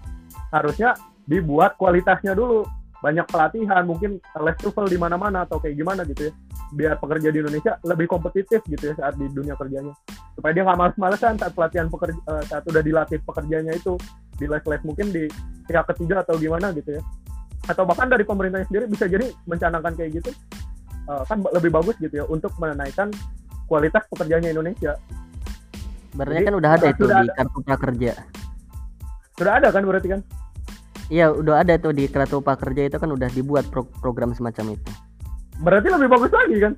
[0.54, 0.94] Harusnya
[1.26, 2.62] dibuat kualitasnya dulu.
[3.04, 6.34] Banyak pelatihan mungkin les TOEFL di mana-mana atau kayak gimana gitu ya
[6.74, 9.94] biar pekerja di Indonesia lebih kompetitif gitu ya saat di dunia kerjanya.
[10.34, 13.94] Supaya dia nggak males-malesan saat pelatihan pekerja eh, saat udah dilatih pekerjanya itu
[14.34, 15.30] di les-les mungkin di
[15.70, 17.02] pihak ketiga atau gimana gitu ya.
[17.70, 20.30] Atau bahkan dari pemerintahnya sendiri bisa jadi mencanangkan kayak gitu
[21.08, 23.14] eh, kan lebih bagus gitu ya untuk menaikkan
[23.70, 24.98] kualitas pekerjaannya Indonesia.
[26.12, 27.32] Sebenarnya kan udah ada uh, itu di ada.
[27.34, 28.12] kartu prakerja.
[29.34, 30.20] Sudah ada kan berarti kan?
[31.10, 34.92] Iya udah ada tuh di kartu prakerja itu kan udah dibuat pro- program semacam itu
[35.60, 36.72] berarti lebih bagus lagi kan?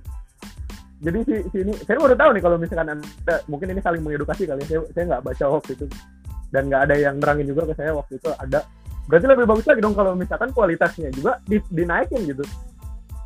[0.96, 4.48] Jadi si, si ini saya baru tahu nih kalau misalkan anda mungkin ini saling mengedukasi
[4.48, 4.80] kali ya.
[4.96, 5.86] Saya nggak baca waktu itu.
[6.48, 8.64] Dan nggak ada yang nerangin juga ke saya waktu itu ada.
[9.06, 12.44] Berarti lebih bagus lagi dong kalau misalkan kualitasnya juga di, dinaikin gitu.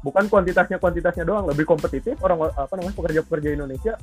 [0.02, 3.94] Bukan kuantitasnya kuantitasnya doang lebih kompetitif orang apa namanya pekerja-pekerja Indonesia.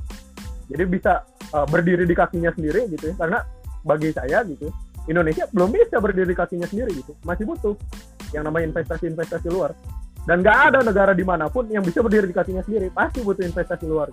[0.68, 3.14] Jadi bisa uh, berdiri di kakinya sendiri gitu ya.
[3.20, 3.38] Karena
[3.84, 4.72] bagi saya gitu
[5.08, 7.12] Indonesia belum bisa berdiri di kakinya sendiri gitu.
[7.24, 7.76] Masih butuh
[8.32, 9.72] yang namanya investasi-investasi luar
[10.28, 13.48] dan nggak ada negara di mana pun yang bisa berdiri di kakinya sendiri pasti butuh
[13.48, 14.12] investasi luar.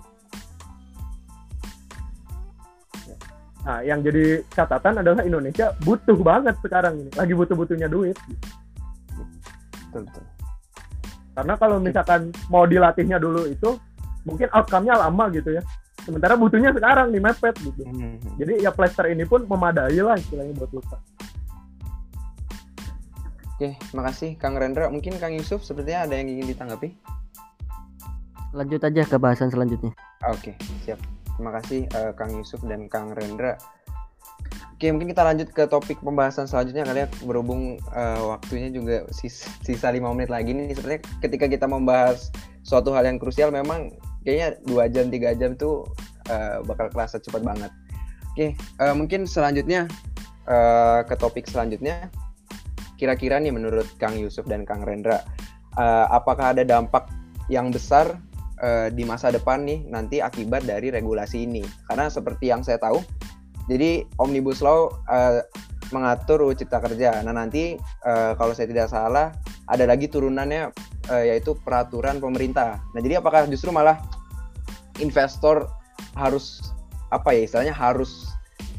[3.68, 8.16] Nah yang jadi catatan adalah Indonesia butuh banget sekarang ini lagi butuh-butuhnya duit.
[9.92, 10.24] Betul betul.
[11.36, 13.76] karena kalau misalkan mau dilatihnya dulu itu
[14.24, 15.60] mungkin outcome-nya lama gitu ya.
[16.00, 17.82] Sementara butuhnya sekarang nih mepet gitu.
[17.82, 18.16] Hmm.
[18.40, 20.96] jadi ya plaster ini pun memadai lah istilahnya buat luka
[23.56, 24.92] Oke, makasih Kang Rendra.
[24.92, 26.92] Mungkin Kang Yusuf sepertinya ada yang ingin ditanggapi.
[28.56, 29.92] lanjut aja ke bahasan selanjutnya
[30.32, 30.96] Oke, siap.
[31.36, 33.56] Terima kasih uh, Kang Yusuf dan Kang Rendra.
[34.76, 39.48] Oke, mungkin kita lanjut ke topik pembahasan selanjutnya kali ya berhubung uh, waktunya juga sisa,
[39.64, 40.76] sisa 5 menit lagi nih.
[40.76, 42.28] Sepertinya ketika kita membahas
[42.60, 45.88] suatu hal yang krusial memang kayaknya dua jam tiga jam tuh
[46.28, 47.72] uh, bakal kerasa cepat banget.
[48.36, 48.52] Oke,
[48.84, 49.88] uh, mungkin selanjutnya
[50.44, 52.12] uh, ke topik selanjutnya.
[52.96, 55.20] Kira-kira nih menurut Kang Yusuf dan Kang Rendra,
[55.76, 57.08] uh, apakah ada dampak
[57.52, 58.16] yang besar
[58.64, 61.62] uh, di masa depan nih nanti akibat dari regulasi ini?
[61.88, 63.04] Karena seperti yang saya tahu,
[63.68, 65.44] jadi omnibus law uh,
[65.94, 67.22] mengatur UU Cipta Kerja.
[67.22, 69.30] Nah nanti uh, kalau saya tidak salah
[69.66, 70.70] ada lagi turunannya
[71.10, 72.82] uh, yaitu peraturan pemerintah.
[72.94, 73.98] Nah jadi apakah justru malah
[74.98, 75.68] investor
[76.16, 76.72] harus
[77.12, 78.35] apa ya istilahnya harus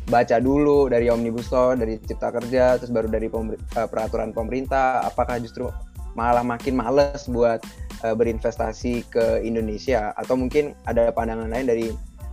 [0.07, 5.03] baca dulu dari omnibus law, dari cipta kerja, terus baru dari uh, peraturan pemerintah.
[5.03, 5.67] Apakah justru
[6.15, 7.59] malah makin males buat
[8.07, 10.15] uh, berinvestasi ke Indonesia?
[10.15, 11.87] Atau mungkin ada pandangan lain dari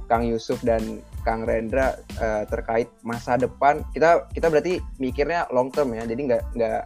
[0.07, 3.83] Kang Yusuf dan Kang Rendra uh, terkait masa depan?
[3.91, 6.83] Kita kita berarti mikirnya long term ya, jadi nggak nggak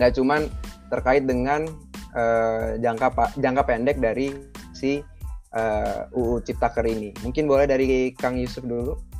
[0.00, 0.48] nggak cuman
[0.88, 1.68] terkait dengan
[2.16, 4.32] uh, jangka jangka pendek dari
[4.72, 5.04] si
[5.52, 7.12] uh, UU Ciptaker ini.
[7.20, 9.15] Mungkin boleh dari Kang Yusuf dulu.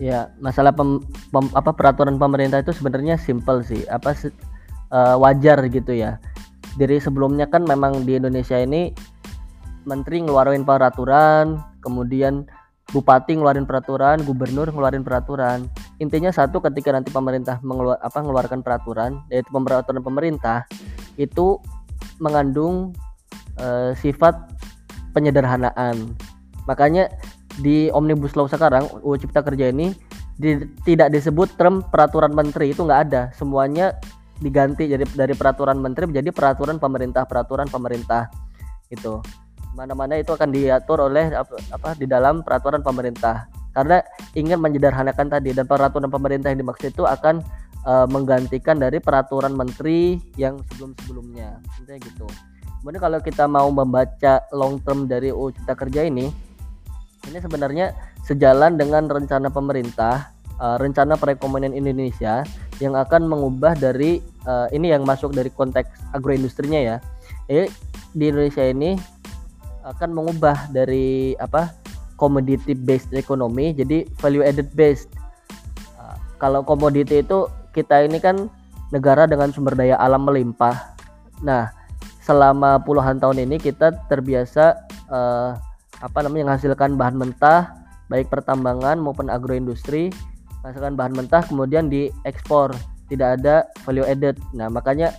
[0.00, 3.84] Ya, masalah pem, pem, apa peraturan pemerintah itu sebenarnya simple sih.
[3.92, 4.16] Apa
[4.88, 6.16] uh, wajar gitu ya.
[6.80, 8.96] Dari sebelumnya kan memang di Indonesia ini
[9.84, 12.48] menteri ngeluarin peraturan, kemudian
[12.96, 15.68] bupati ngeluarin peraturan, gubernur ngeluarin peraturan.
[16.00, 20.64] Intinya satu ketika nanti pemerintah mengeluar, apa mengeluarkan peraturan, yaitu peraturan pemerintah
[21.20, 21.60] itu
[22.16, 22.96] mengandung
[23.60, 24.32] uh, sifat
[25.12, 26.16] penyederhanaan.
[26.64, 27.12] Makanya
[27.58, 29.90] di omnibus law sekarang UU Cipta Kerja ini
[30.38, 33.22] di, tidak disebut term peraturan menteri itu nggak ada.
[33.34, 33.98] Semuanya
[34.40, 38.32] diganti jadi dari peraturan menteri menjadi peraturan pemerintah peraturan pemerintah
[38.88, 39.20] itu
[39.76, 43.46] mana-mana itu akan diatur oleh apa, apa di dalam peraturan pemerintah.
[43.70, 44.02] Karena
[44.34, 47.38] ingin menyederhanakan tadi dan peraturan pemerintah yang dimaksud itu akan
[47.86, 51.62] uh, menggantikan dari peraturan menteri yang sebelum-sebelumnya.
[51.78, 52.26] Intinya gitu.
[52.82, 56.32] Kemudian kalau kita mau membaca long term dari UU Cipta Kerja ini
[57.28, 57.92] ini sebenarnya
[58.24, 62.44] sejalan dengan rencana pemerintah uh, rencana perekonomian Indonesia
[62.78, 66.96] yang akan mengubah dari uh, ini yang masuk dari konteks agroindustrinya ya.
[67.48, 67.66] Jadi
[68.16, 68.94] di Indonesia ini
[69.80, 71.72] akan mengubah dari apa
[72.20, 75.08] commodity based economy jadi value added based.
[75.96, 78.48] Uh, kalau komoditi itu kita ini kan
[78.90, 80.96] negara dengan sumber daya alam melimpah.
[81.40, 81.72] Nah,
[82.20, 84.76] selama puluhan tahun ini kita terbiasa
[85.08, 85.56] uh,
[86.00, 87.76] apa namanya menghasilkan bahan mentah
[88.08, 90.10] baik pertambangan maupun agroindustri
[90.60, 92.72] menghasilkan bahan mentah kemudian diekspor
[93.12, 95.12] tidak ada value added nah makanya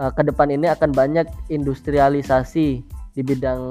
[0.00, 2.80] uh, ke depan ini akan banyak industrialisasi
[3.14, 3.62] di bidang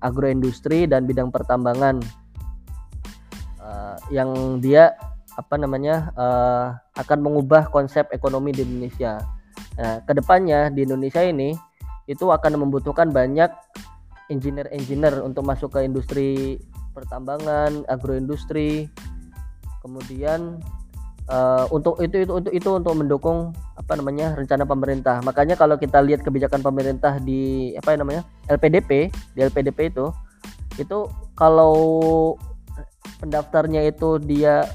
[0.00, 2.00] agroindustri dan bidang pertambangan
[3.60, 4.96] uh, yang dia
[5.36, 9.20] apa namanya uh, akan mengubah konsep ekonomi di Indonesia.
[9.76, 11.52] Nah, ke depannya di Indonesia ini
[12.08, 13.52] itu akan membutuhkan banyak
[14.32, 16.58] engineer-engineer untuk masuk ke industri
[16.96, 18.90] pertambangan, agroindustri.
[19.84, 20.58] Kemudian
[21.30, 25.22] uh, untuk itu itu untuk itu untuk mendukung apa namanya rencana pemerintah.
[25.22, 30.10] Makanya kalau kita lihat kebijakan pemerintah di apa namanya LPDP di LPDP itu
[30.76, 31.08] itu
[31.38, 31.76] kalau
[33.22, 34.66] pendaftarnya itu dia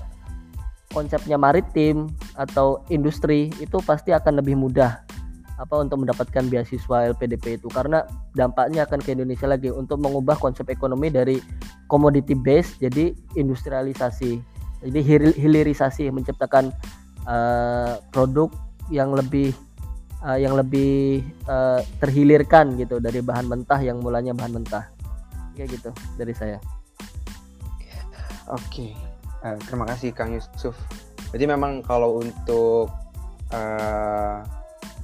[0.91, 5.11] konsepnya maritim atau industri itu pasti akan lebih mudah
[5.59, 7.67] apa untuk mendapatkan beasiswa LPDP itu.
[7.67, 11.41] Karena dampaknya akan ke Indonesia lagi untuk mengubah konsep ekonomi dari
[11.91, 14.39] commodity base jadi industrialisasi.
[14.81, 14.99] Jadi
[15.37, 16.73] hilirisasi menciptakan
[17.29, 18.49] uh, produk
[18.89, 19.53] yang lebih
[20.25, 24.85] uh, yang lebih uh, terhilirkan gitu dari bahan mentah yang mulanya bahan mentah.
[25.53, 26.57] Kayak gitu dari saya.
[28.49, 28.93] Oke.
[29.41, 30.77] Uh, terima kasih Kang Yusuf.
[31.31, 32.91] Jadi memang kalau untuk
[33.55, 34.43] uh,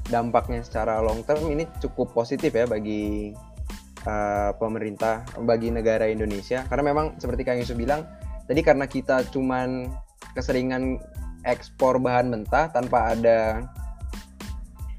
[0.07, 3.35] dampaknya secara long term ini cukup positif ya bagi
[4.07, 6.63] uh, pemerintah bagi negara Indonesia.
[6.67, 8.07] Karena memang seperti Kang Yusuf bilang
[8.47, 9.91] tadi karena kita cuman
[10.33, 11.01] keseringan
[11.43, 13.67] ekspor bahan mentah tanpa ada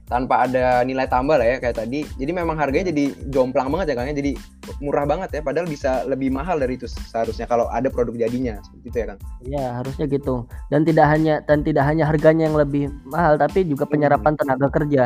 [0.08, 2.08] tanpa ada nilai tambah lah ya kayak tadi.
[2.16, 4.16] Jadi memang harganya jadi jomplang banget ya Kang ya.
[4.16, 4.32] Jadi
[4.80, 8.86] murah banget ya padahal bisa lebih mahal dari itu seharusnya kalau ada produk jadinya seperti
[8.88, 9.20] itu ya Kang?
[9.44, 10.34] Iya harusnya gitu.
[10.72, 13.92] Dan tidak hanya dan tidak hanya harganya yang lebih mahal tapi juga hmm.
[13.92, 14.40] penyerapan hmm.
[14.40, 15.04] tenaga kerja.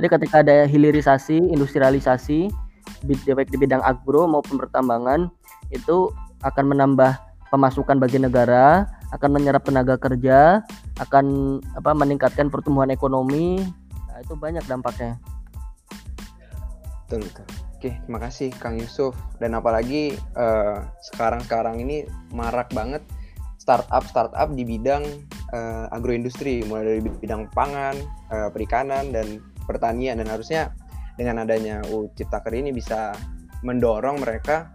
[0.00, 2.48] Jadi ketika ada hilirisasi industrialisasi
[3.04, 5.28] baik di bidang agro maupun pertambangan
[5.72, 6.08] itu
[6.44, 7.16] akan menambah
[7.52, 10.64] pemasukan bagi negara akan menyerap tenaga kerja
[10.98, 13.62] akan apa meningkatkan pertumbuhan ekonomi
[14.14, 15.18] Nah, itu banyak dampaknya.
[17.10, 17.26] Betul.
[17.74, 19.18] Oke, terima kasih Kang Yusuf.
[19.42, 23.02] Dan apalagi uh, sekarang-sekarang ini marak banget
[23.58, 25.02] startup-startup di bidang
[25.50, 27.98] uh, agroindustri, mulai dari bidang pangan,
[28.30, 30.22] uh, perikanan, dan pertanian.
[30.22, 30.70] Dan harusnya
[31.18, 33.10] dengan adanya U Ciptaker ini bisa
[33.66, 34.70] mendorong mereka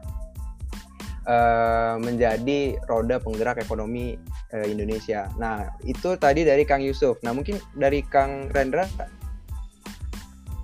[2.01, 4.17] menjadi roda penggerak ekonomi
[4.65, 5.29] Indonesia.
[5.37, 7.21] Nah, itu tadi dari Kang Yusuf.
[7.21, 8.89] Nah, mungkin dari Kang Rendra.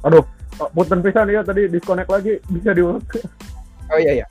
[0.05, 0.23] Aduh,
[0.55, 3.03] Punten pisan ya tadi disconnect lagi bisa diulang.
[3.91, 4.25] Oh iya iya.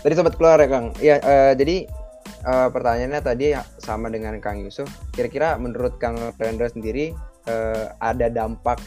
[0.00, 0.86] Tadi sempat keluar ya Kang.
[1.04, 1.84] Ya uh, jadi
[2.48, 4.88] uh, pertanyaannya tadi sama dengan Kang Yusuf.
[5.12, 7.12] Kira-kira menurut Kang Rendra sendiri
[7.50, 8.80] uh, ada dampak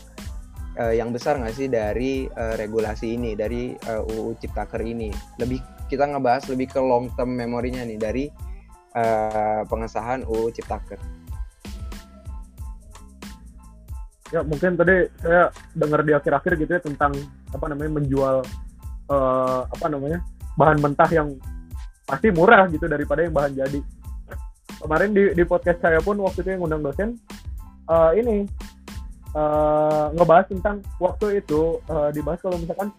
[0.81, 5.13] uh, yang besar nggak sih dari uh, regulasi ini, dari uh, UU Ciptaker ini?
[5.37, 5.61] Lebih
[5.93, 8.25] kita ngebahas lebih ke long term memorinya nih dari
[8.97, 10.97] uh, pengesahan UU Ciptaker.
[14.29, 17.13] Ya mungkin tadi saya dengar di akhir-akhir gitu ya tentang
[17.49, 18.45] apa namanya menjual
[19.09, 20.21] uh, apa namanya
[20.53, 21.33] bahan mentah yang
[22.05, 23.79] pasti murah gitu daripada yang bahan jadi.
[24.79, 27.19] Kemarin di, di podcast saya pun waktu itu yang undang dosen
[27.89, 28.47] uh, ini
[29.33, 32.89] uh, ngebahas tentang waktu itu uh, dibahas kalau misalkan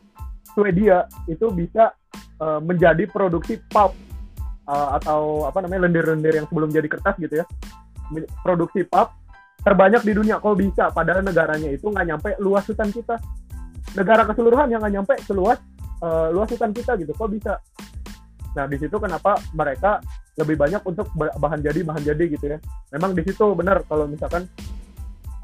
[0.50, 1.94] Swedia itu bisa
[2.42, 3.94] uh, menjadi produksi pulp
[4.66, 7.46] uh, atau apa namanya lendir-lendir yang sebelum jadi kertas gitu ya.
[8.42, 9.14] Produksi pulp
[9.60, 13.16] terbanyak di dunia kok bisa padahal negaranya itu nggak nyampe luas hutan kita.
[13.90, 15.58] Negara keseluruhan yang nggak nyampe seluas
[16.00, 17.60] uh, luas hutan kita gitu kok bisa?
[18.56, 20.00] Nah di situ kenapa mereka
[20.38, 22.58] lebih banyak untuk bahan jadi bahan jadi gitu ya.
[22.96, 24.48] Memang di situ benar kalau misalkan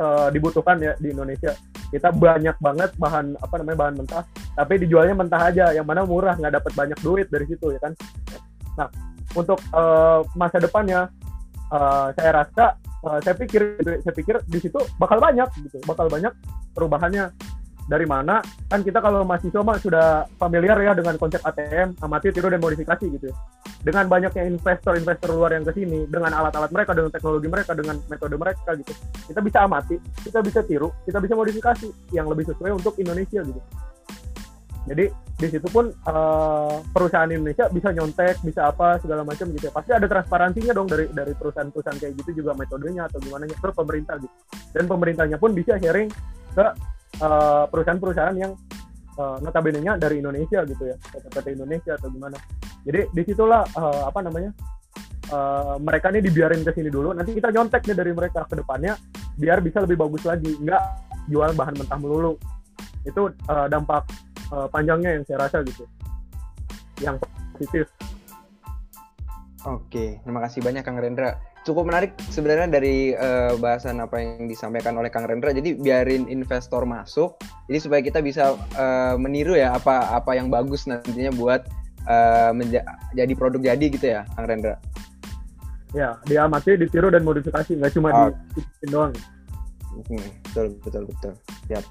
[0.01, 1.53] uh, dibutuhkan ya di Indonesia.
[1.87, 4.25] Kita banyak banget bahan apa namanya bahan mentah
[4.57, 7.93] tapi dijualnya mentah aja yang mana murah nggak dapat banyak duit dari situ ya kan?
[8.81, 8.89] Nah
[9.37, 11.13] untuk uh, masa depannya
[11.69, 16.35] uh, saya rasa uh, saya pikir saya pikir di situ bakal banyak gitu bakal banyak
[16.75, 17.31] perubahannya.
[17.87, 18.43] Dari mana?
[18.67, 23.07] Kan kita kalau mahasiswa mah sudah familiar ya dengan konsep ATM amati tiru dan modifikasi
[23.07, 23.37] gitu ya.
[23.87, 28.35] dengan banyaknya investor-investor luar yang ke sini dengan alat-alat mereka dengan teknologi mereka dengan metode
[28.35, 28.91] mereka gitu.
[29.31, 33.63] Kita bisa amati kita bisa tiru kita bisa modifikasi yang lebih sesuai untuk Indonesia gitu
[34.87, 39.73] jadi di situ pun uh, perusahaan Indonesia bisa nyontek, bisa apa segala macam gitu ya.
[39.75, 44.15] Pasti ada transparansinya dong dari dari perusahaan-perusahaan kayak gitu juga metodenya atau gimana ke pemerintah
[44.23, 44.35] gitu.
[44.71, 46.09] Dan pemerintahnya pun bisa sharing
[46.55, 46.67] ke
[47.21, 48.55] uh, perusahaan-perusahaan yang
[49.19, 52.39] uh, notabene-nya dari Indonesia gitu ya, PT-PT Indonesia atau gimana.
[52.87, 54.55] Jadi di situlah uh, apa namanya
[55.35, 57.11] uh, mereka ini dibiarin ke sini dulu.
[57.11, 58.95] Nanti kita nyontek nih dari mereka ke depannya
[59.35, 60.55] biar bisa lebih bagus lagi.
[60.63, 60.81] Enggak
[61.27, 62.39] jual bahan mentah melulu.
[63.03, 64.07] Itu uh, dampak
[64.53, 65.85] uh, panjangnya yang saya rasa gitu
[67.01, 67.17] yang
[67.55, 67.87] positif
[69.67, 71.43] Oke, terima kasih banyak Kang Rendra.
[71.67, 75.51] Cukup menarik sebenarnya dari uh, bahasan apa yang disampaikan oleh Kang Rendra.
[75.51, 77.35] Jadi biarin investor masuk,
[77.67, 81.67] jadi supaya kita bisa uh, meniru ya apa apa yang bagus nantinya buat
[82.07, 84.79] uh, menjadi produk jadi gitu ya, Kang Rendra.
[85.91, 88.31] Ya, diamati, ditiru dan modifikasi, nggak cuma oh.
[88.55, 89.11] di doang.
[90.07, 91.33] Hmm, betul betul betul.
[91.67, 91.83] Siap.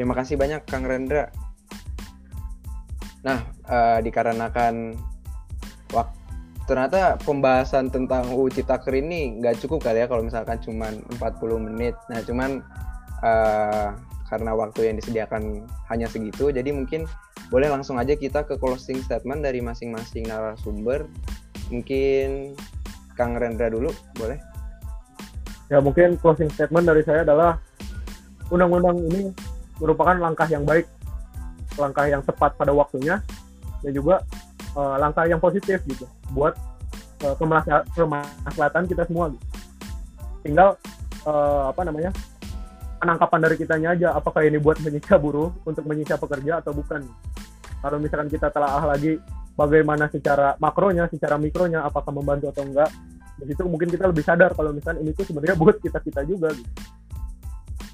[0.00, 1.28] Terima kasih banyak Kang Rendra
[3.28, 4.96] Nah, uh, dikarenakan
[5.92, 6.16] waktu
[6.68, 11.96] ternyata pembahasan tentang UU Ciptaker ini nggak cukup kali ya kalau misalkan cuma 40 menit.
[12.12, 12.60] Nah, cuman
[13.24, 13.96] uh,
[14.28, 17.08] karena waktu yang disediakan hanya segitu, jadi mungkin
[17.48, 21.08] boleh langsung aja kita ke closing statement dari masing-masing narasumber.
[21.72, 22.52] Mungkin
[23.16, 23.88] Kang Rendra dulu,
[24.20, 24.36] boleh?
[25.72, 27.60] Ya, mungkin closing statement dari saya adalah
[28.52, 29.32] undang-undang ini
[29.80, 30.84] merupakan langkah yang baik
[31.78, 33.22] langkah yang tepat pada waktunya
[33.80, 34.20] dan juga
[34.74, 36.58] uh, langkah yang positif gitu buat
[37.22, 37.34] uh,
[37.94, 39.46] kemaslahatan kita semua gitu.
[40.42, 40.74] tinggal
[41.24, 42.10] uh, apa namanya
[42.98, 47.06] penangkapan dari kitanya aja apakah ini buat menyiksa buruh untuk menyiksa pekerja atau bukan
[47.78, 49.22] kalau misalkan kita telah lagi
[49.54, 52.90] bagaimana secara makronya secara mikronya apakah membantu atau enggak
[53.38, 56.50] di situ mungkin kita lebih sadar kalau misalnya ini tuh sebenarnya buat kita kita juga
[56.50, 56.70] gitu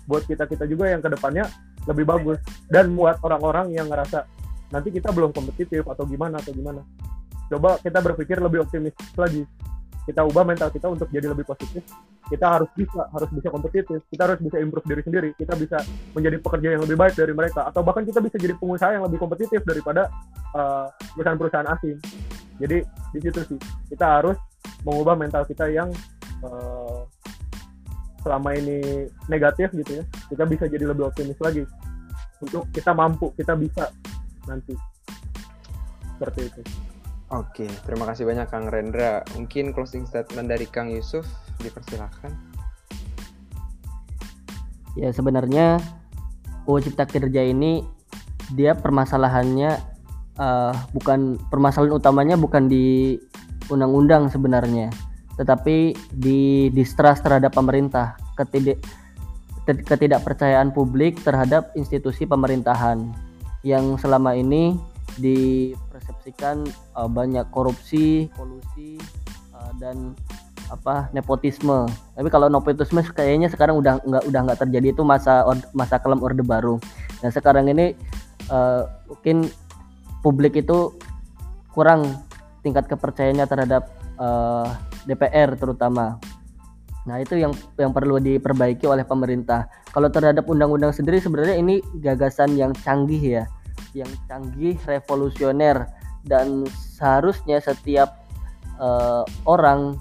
[0.04, 1.48] buat kita kita juga yang ke depannya
[1.88, 2.38] lebih bagus.
[2.68, 4.24] Dan buat orang-orang yang ngerasa
[4.72, 6.80] nanti kita belum kompetitif atau gimana atau gimana.
[7.48, 9.44] Coba kita berpikir lebih optimis lagi.
[10.04, 11.80] Kita ubah mental kita untuk jadi lebih positif.
[12.28, 14.04] Kita harus bisa harus bisa kompetitif.
[14.08, 15.30] Kita harus bisa improve diri sendiri.
[15.32, 15.80] Kita bisa
[16.12, 17.68] menjadi pekerja yang lebih baik dari mereka.
[17.72, 20.12] Atau bahkan kita bisa jadi pengusaha yang lebih kompetitif daripada
[20.52, 21.96] uh, perusahaan-perusahaan asing.
[22.60, 22.78] Jadi
[23.16, 23.58] di situ sih
[23.88, 24.36] kita harus
[24.84, 25.88] mengubah mental kita yang
[26.44, 26.93] uh,
[28.24, 31.68] selama ini negatif gitu ya kita bisa jadi lebih optimis lagi.
[32.40, 33.92] Untuk kita mampu kita bisa
[34.48, 34.74] nanti.
[36.16, 36.60] Seperti itu.
[37.30, 39.20] Oke terima kasih banyak Kang Rendra.
[39.36, 41.28] Mungkin closing statement dari Kang Yusuf
[41.60, 42.32] dipersilahkan.
[44.96, 45.78] Ya sebenarnya
[46.64, 47.84] UU Cipta Kerja ini
[48.52, 49.94] dia permasalahannya
[50.38, 53.16] uh, bukan permasalahan utamanya bukan di
[53.72, 54.92] undang-undang sebenarnya,
[55.34, 58.78] tetapi di distrust terhadap pemerintah, ketidak
[59.64, 63.00] ketidakpercayaan publik terhadap institusi pemerintahan
[63.64, 64.76] yang selama ini
[65.16, 69.00] dipersepsikan uh, banyak korupsi, kolusi
[69.56, 70.12] uh, dan
[70.68, 71.88] apa nepotisme.
[72.16, 76.44] Tapi kalau nepotisme kayaknya sekarang udah nggak udah nggak terjadi itu masa masa kelam orde
[76.44, 76.76] baru.
[77.24, 77.96] Nah sekarang ini
[78.52, 79.48] uh, mungkin
[80.20, 80.92] publik itu
[81.72, 82.20] kurang
[82.64, 83.82] tingkat kepercayaannya terhadap
[84.16, 84.72] uh,
[85.04, 86.18] DPR terutama.
[87.04, 89.68] Nah, itu yang yang perlu diperbaiki oleh pemerintah.
[89.92, 93.44] Kalau terhadap undang-undang sendiri sebenarnya ini gagasan yang canggih ya,
[93.92, 95.84] yang canggih, revolusioner
[96.24, 96.64] dan
[96.96, 98.24] seharusnya setiap
[98.80, 100.00] uh, orang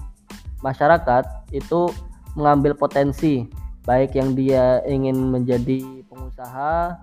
[0.64, 1.92] masyarakat itu
[2.34, 3.44] mengambil potensi
[3.84, 6.96] baik yang dia ingin menjadi pengusaha,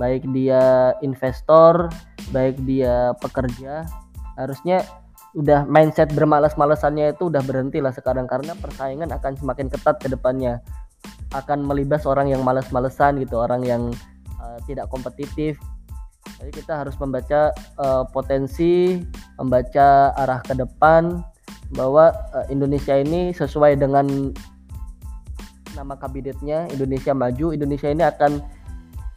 [0.00, 1.92] baik dia investor,
[2.32, 3.84] baik dia pekerja,
[4.40, 4.80] harusnya
[5.32, 10.60] udah mindset bermalas-malasannya itu udah berhenti lah sekarang karena persaingan akan semakin ketat ke depannya.
[11.32, 13.82] Akan melibas orang yang malas-malesan gitu orang yang
[14.36, 15.56] uh, tidak kompetitif.
[16.38, 19.00] Jadi kita harus membaca uh, potensi
[19.40, 21.24] membaca arah ke depan
[21.72, 24.30] bahwa uh, Indonesia ini sesuai dengan
[25.72, 28.44] nama kabinetnya Indonesia Maju Indonesia ini akan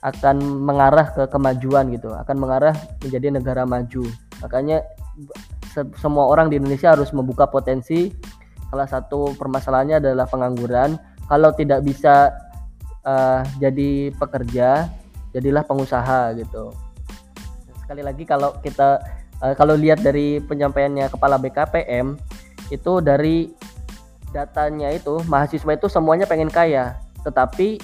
[0.06, 4.06] akan mengarah ke kemajuan gitu akan mengarah menjadi negara maju.
[4.40, 4.86] Makanya
[5.76, 8.16] se semua orang di Indonesia harus membuka potensi.
[8.72, 10.96] Salah satu permasalahannya adalah pengangguran.
[11.28, 12.32] Kalau tidak bisa
[13.04, 14.88] uh, jadi pekerja,
[15.36, 16.72] jadilah pengusaha gitu.
[17.84, 19.04] Sekali lagi kalau kita
[19.44, 22.16] uh, kalau lihat dari penyampaiannya kepala BKPM
[22.72, 23.52] itu dari
[24.32, 27.80] datanya itu mahasiswa itu semuanya pengen kaya, tetapi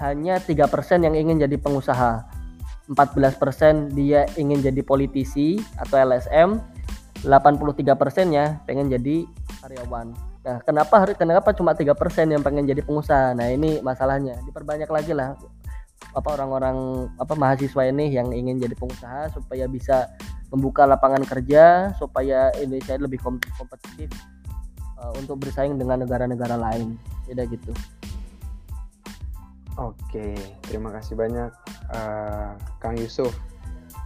[0.00, 2.24] hanya tiga persen yang ingin jadi pengusaha.
[2.88, 6.56] 14% dia ingin jadi politisi atau LSM,
[7.26, 9.26] 83 persennya pengen jadi
[9.64, 10.14] karyawan.
[10.46, 13.34] Nah, kenapa kenapa cuma tiga persen yang pengen jadi pengusaha?
[13.34, 14.38] Nah, ini masalahnya.
[14.46, 15.34] Diperbanyak lagi lah
[16.14, 20.08] apa orang-orang apa mahasiswa ini yang ingin jadi pengusaha supaya bisa
[20.48, 24.08] membuka lapangan kerja supaya Indonesia lebih kompetitif
[24.96, 26.96] uh, untuk bersaing dengan negara-negara lain.
[27.28, 27.72] Tidak gitu.
[29.78, 30.34] Oke,
[30.66, 31.50] terima kasih banyak
[31.94, 32.50] uh,
[32.82, 33.30] Kang Yusuf.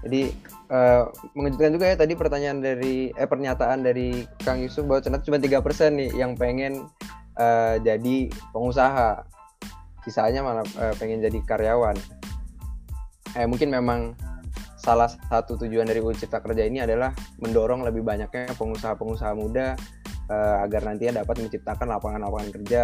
[0.04, 0.34] Jadi
[0.68, 5.38] uh, mengejutkan juga ya tadi pertanyaan dari eh pernyataan dari Kang Yusuf bahwa ternyata cuma
[5.42, 6.86] tiga persen nih yang pengen
[7.40, 9.24] uh, jadi pengusaha,
[10.06, 11.96] sisanya malah uh, pengen jadi karyawan.
[13.32, 14.14] Eh mungkin memang
[14.82, 19.78] salah satu tujuan dari UU Cipta Kerja ini adalah mendorong lebih banyaknya pengusaha-pengusaha muda
[20.26, 22.82] uh, agar nantinya dapat menciptakan lapangan-lapangan kerja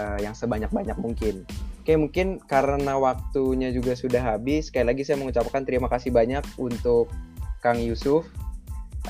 [0.00, 1.44] uh, yang sebanyak-banyak mungkin.
[1.84, 7.12] Oke, mungkin karena waktunya juga sudah habis, sekali lagi saya mengucapkan terima kasih banyak untuk
[7.60, 8.24] Kang Yusuf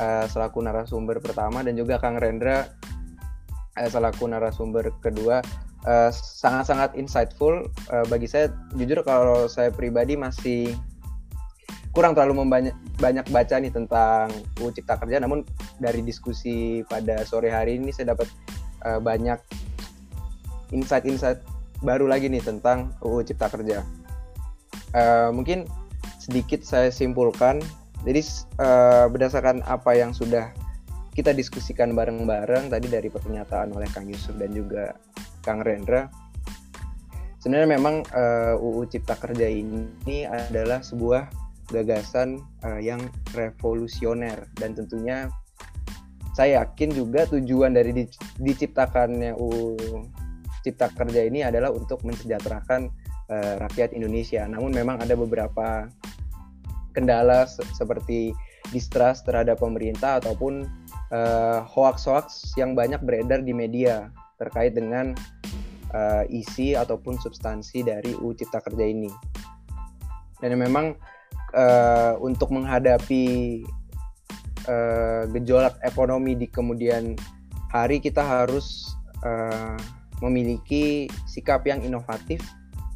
[0.03, 2.67] uh, selaku narasumber pertama dan juga Kang Rendra
[3.79, 5.39] uh, selaku narasumber kedua.
[5.87, 8.51] eh, sangat-sangat insightful uh, bagi saya.
[8.75, 10.75] Jujur kalau saya pribadi masih
[11.95, 15.47] kurang terlalu membanyak banyak baca nih tentang UU Cipta Kerja, namun
[15.79, 18.27] dari diskusi pada sore hari ini saya dapat
[18.83, 19.39] uh, banyak
[20.75, 21.54] insight-insight
[21.85, 23.85] baru lagi nih tentang UU Cipta Kerja.
[24.97, 25.69] Uh, mungkin
[26.17, 27.61] sedikit saya simpulkan.
[28.05, 28.21] Jadi
[28.61, 30.53] uh, berdasarkan apa yang sudah
[31.15, 34.99] kita diskusikan bareng-bareng tadi dari pernyataan oleh Kang Yusuf dan juga
[35.47, 36.11] Kang Rendra,
[37.39, 41.31] sebenarnya memang uh, eh, UU Cipta Kerja ini adalah sebuah
[41.71, 42.99] gagasan uh, yang
[43.33, 45.31] revolusioner dan tentunya
[46.35, 48.11] saya yakin juga tujuan dari
[48.43, 50.24] diciptakannya UU
[50.65, 52.89] Cipta Kerja ini adalah untuk mensejahterakan
[53.29, 54.49] uh, rakyat Indonesia.
[54.49, 55.87] Namun memang ada beberapa
[56.97, 58.33] kendala se seperti
[58.73, 60.65] distrust terhadap pemerintah ataupun
[61.13, 64.09] uh, hoax-hoax yang banyak beredar di media
[64.41, 65.13] terkait dengan
[65.93, 69.13] uh, isi ataupun substansi dari UU Cipta Kerja ini.
[70.41, 70.97] Dan memang
[71.55, 73.25] uh, untuk menghadapi
[74.67, 77.15] uh, gejolak ekonomi di kemudian
[77.71, 78.93] hari kita harus
[79.23, 79.79] uh,
[80.23, 82.43] memiliki sikap yang inovatif,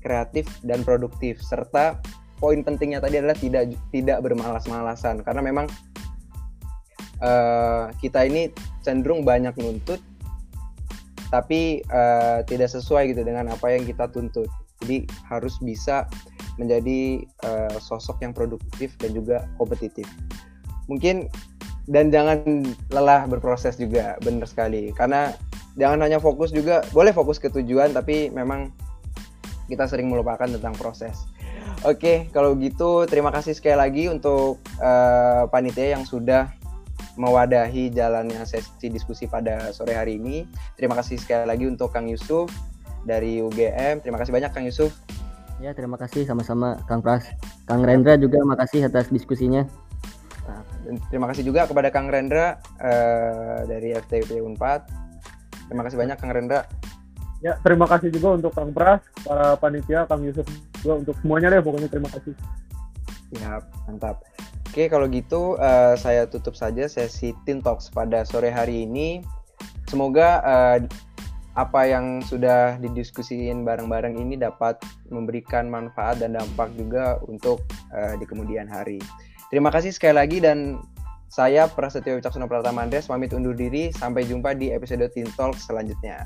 [0.05, 1.99] kreatif dan produktif serta
[2.39, 5.67] poin pentingnya tadi adalah tidak tidak bermalas-malasan karena memang
[7.19, 8.55] uh, kita ini
[8.87, 9.99] cenderung banyak nuntut
[11.29, 14.49] tapi uh, tidak sesuai gitu dengan apa yang kita tuntut.
[14.81, 16.09] Jadi harus bisa
[16.57, 20.09] menjadi uh, sosok yang produktif dan juga kompetitif.
[20.89, 21.29] Mungkin
[21.89, 25.37] dan jangan lelah berproses juga benar sekali karena
[25.79, 28.75] jangan hanya fokus juga boleh fokus ke tujuan tapi memang
[29.71, 31.15] kita sering melupakan tentang proses
[31.87, 36.51] Oke, kalau gitu terima kasih sekali lagi untuk uh, panitia yang sudah
[37.15, 40.43] mewadahi jalannya sesi diskusi pada sore hari ini.
[40.75, 42.51] Terima kasih sekali lagi untuk Kang Yusuf
[43.07, 44.03] dari UGM.
[44.03, 44.91] Terima kasih banyak Kang Yusuf.
[45.63, 47.31] Ya, terima kasih sama-sama Kang Pras.
[47.71, 49.63] Kang Rendra juga makasih atas diskusinya.
[50.51, 50.63] Nah,
[51.15, 55.08] terima kasih juga kepada Kang Rendra uh, dari FTP Unpad.
[55.69, 56.65] Terima kasih banyak Kang Rendra.
[57.39, 60.43] Ya, terima kasih juga untuk Kang Pras, para panitia, Kang Yusuf
[60.83, 62.35] juga untuk semuanya deh pokoknya terima kasih.
[63.39, 64.27] Ya, mantap.
[64.69, 69.23] Oke, kalau gitu uh, saya tutup saja sesi Tin Talks pada sore hari ini.
[69.87, 70.79] Semoga uh,
[71.59, 74.79] apa yang sudah didiskusiin bareng-bareng ini dapat
[75.11, 77.63] memberikan manfaat dan dampak juga untuk
[77.95, 78.99] uh, di kemudian hari.
[79.49, 80.79] Terima kasih sekali lagi dan
[81.29, 83.93] saya Prasetyo Wicaksono Pratama Andres pamit undur diri.
[83.93, 86.25] Sampai jumpa di episode Tin Talks selanjutnya.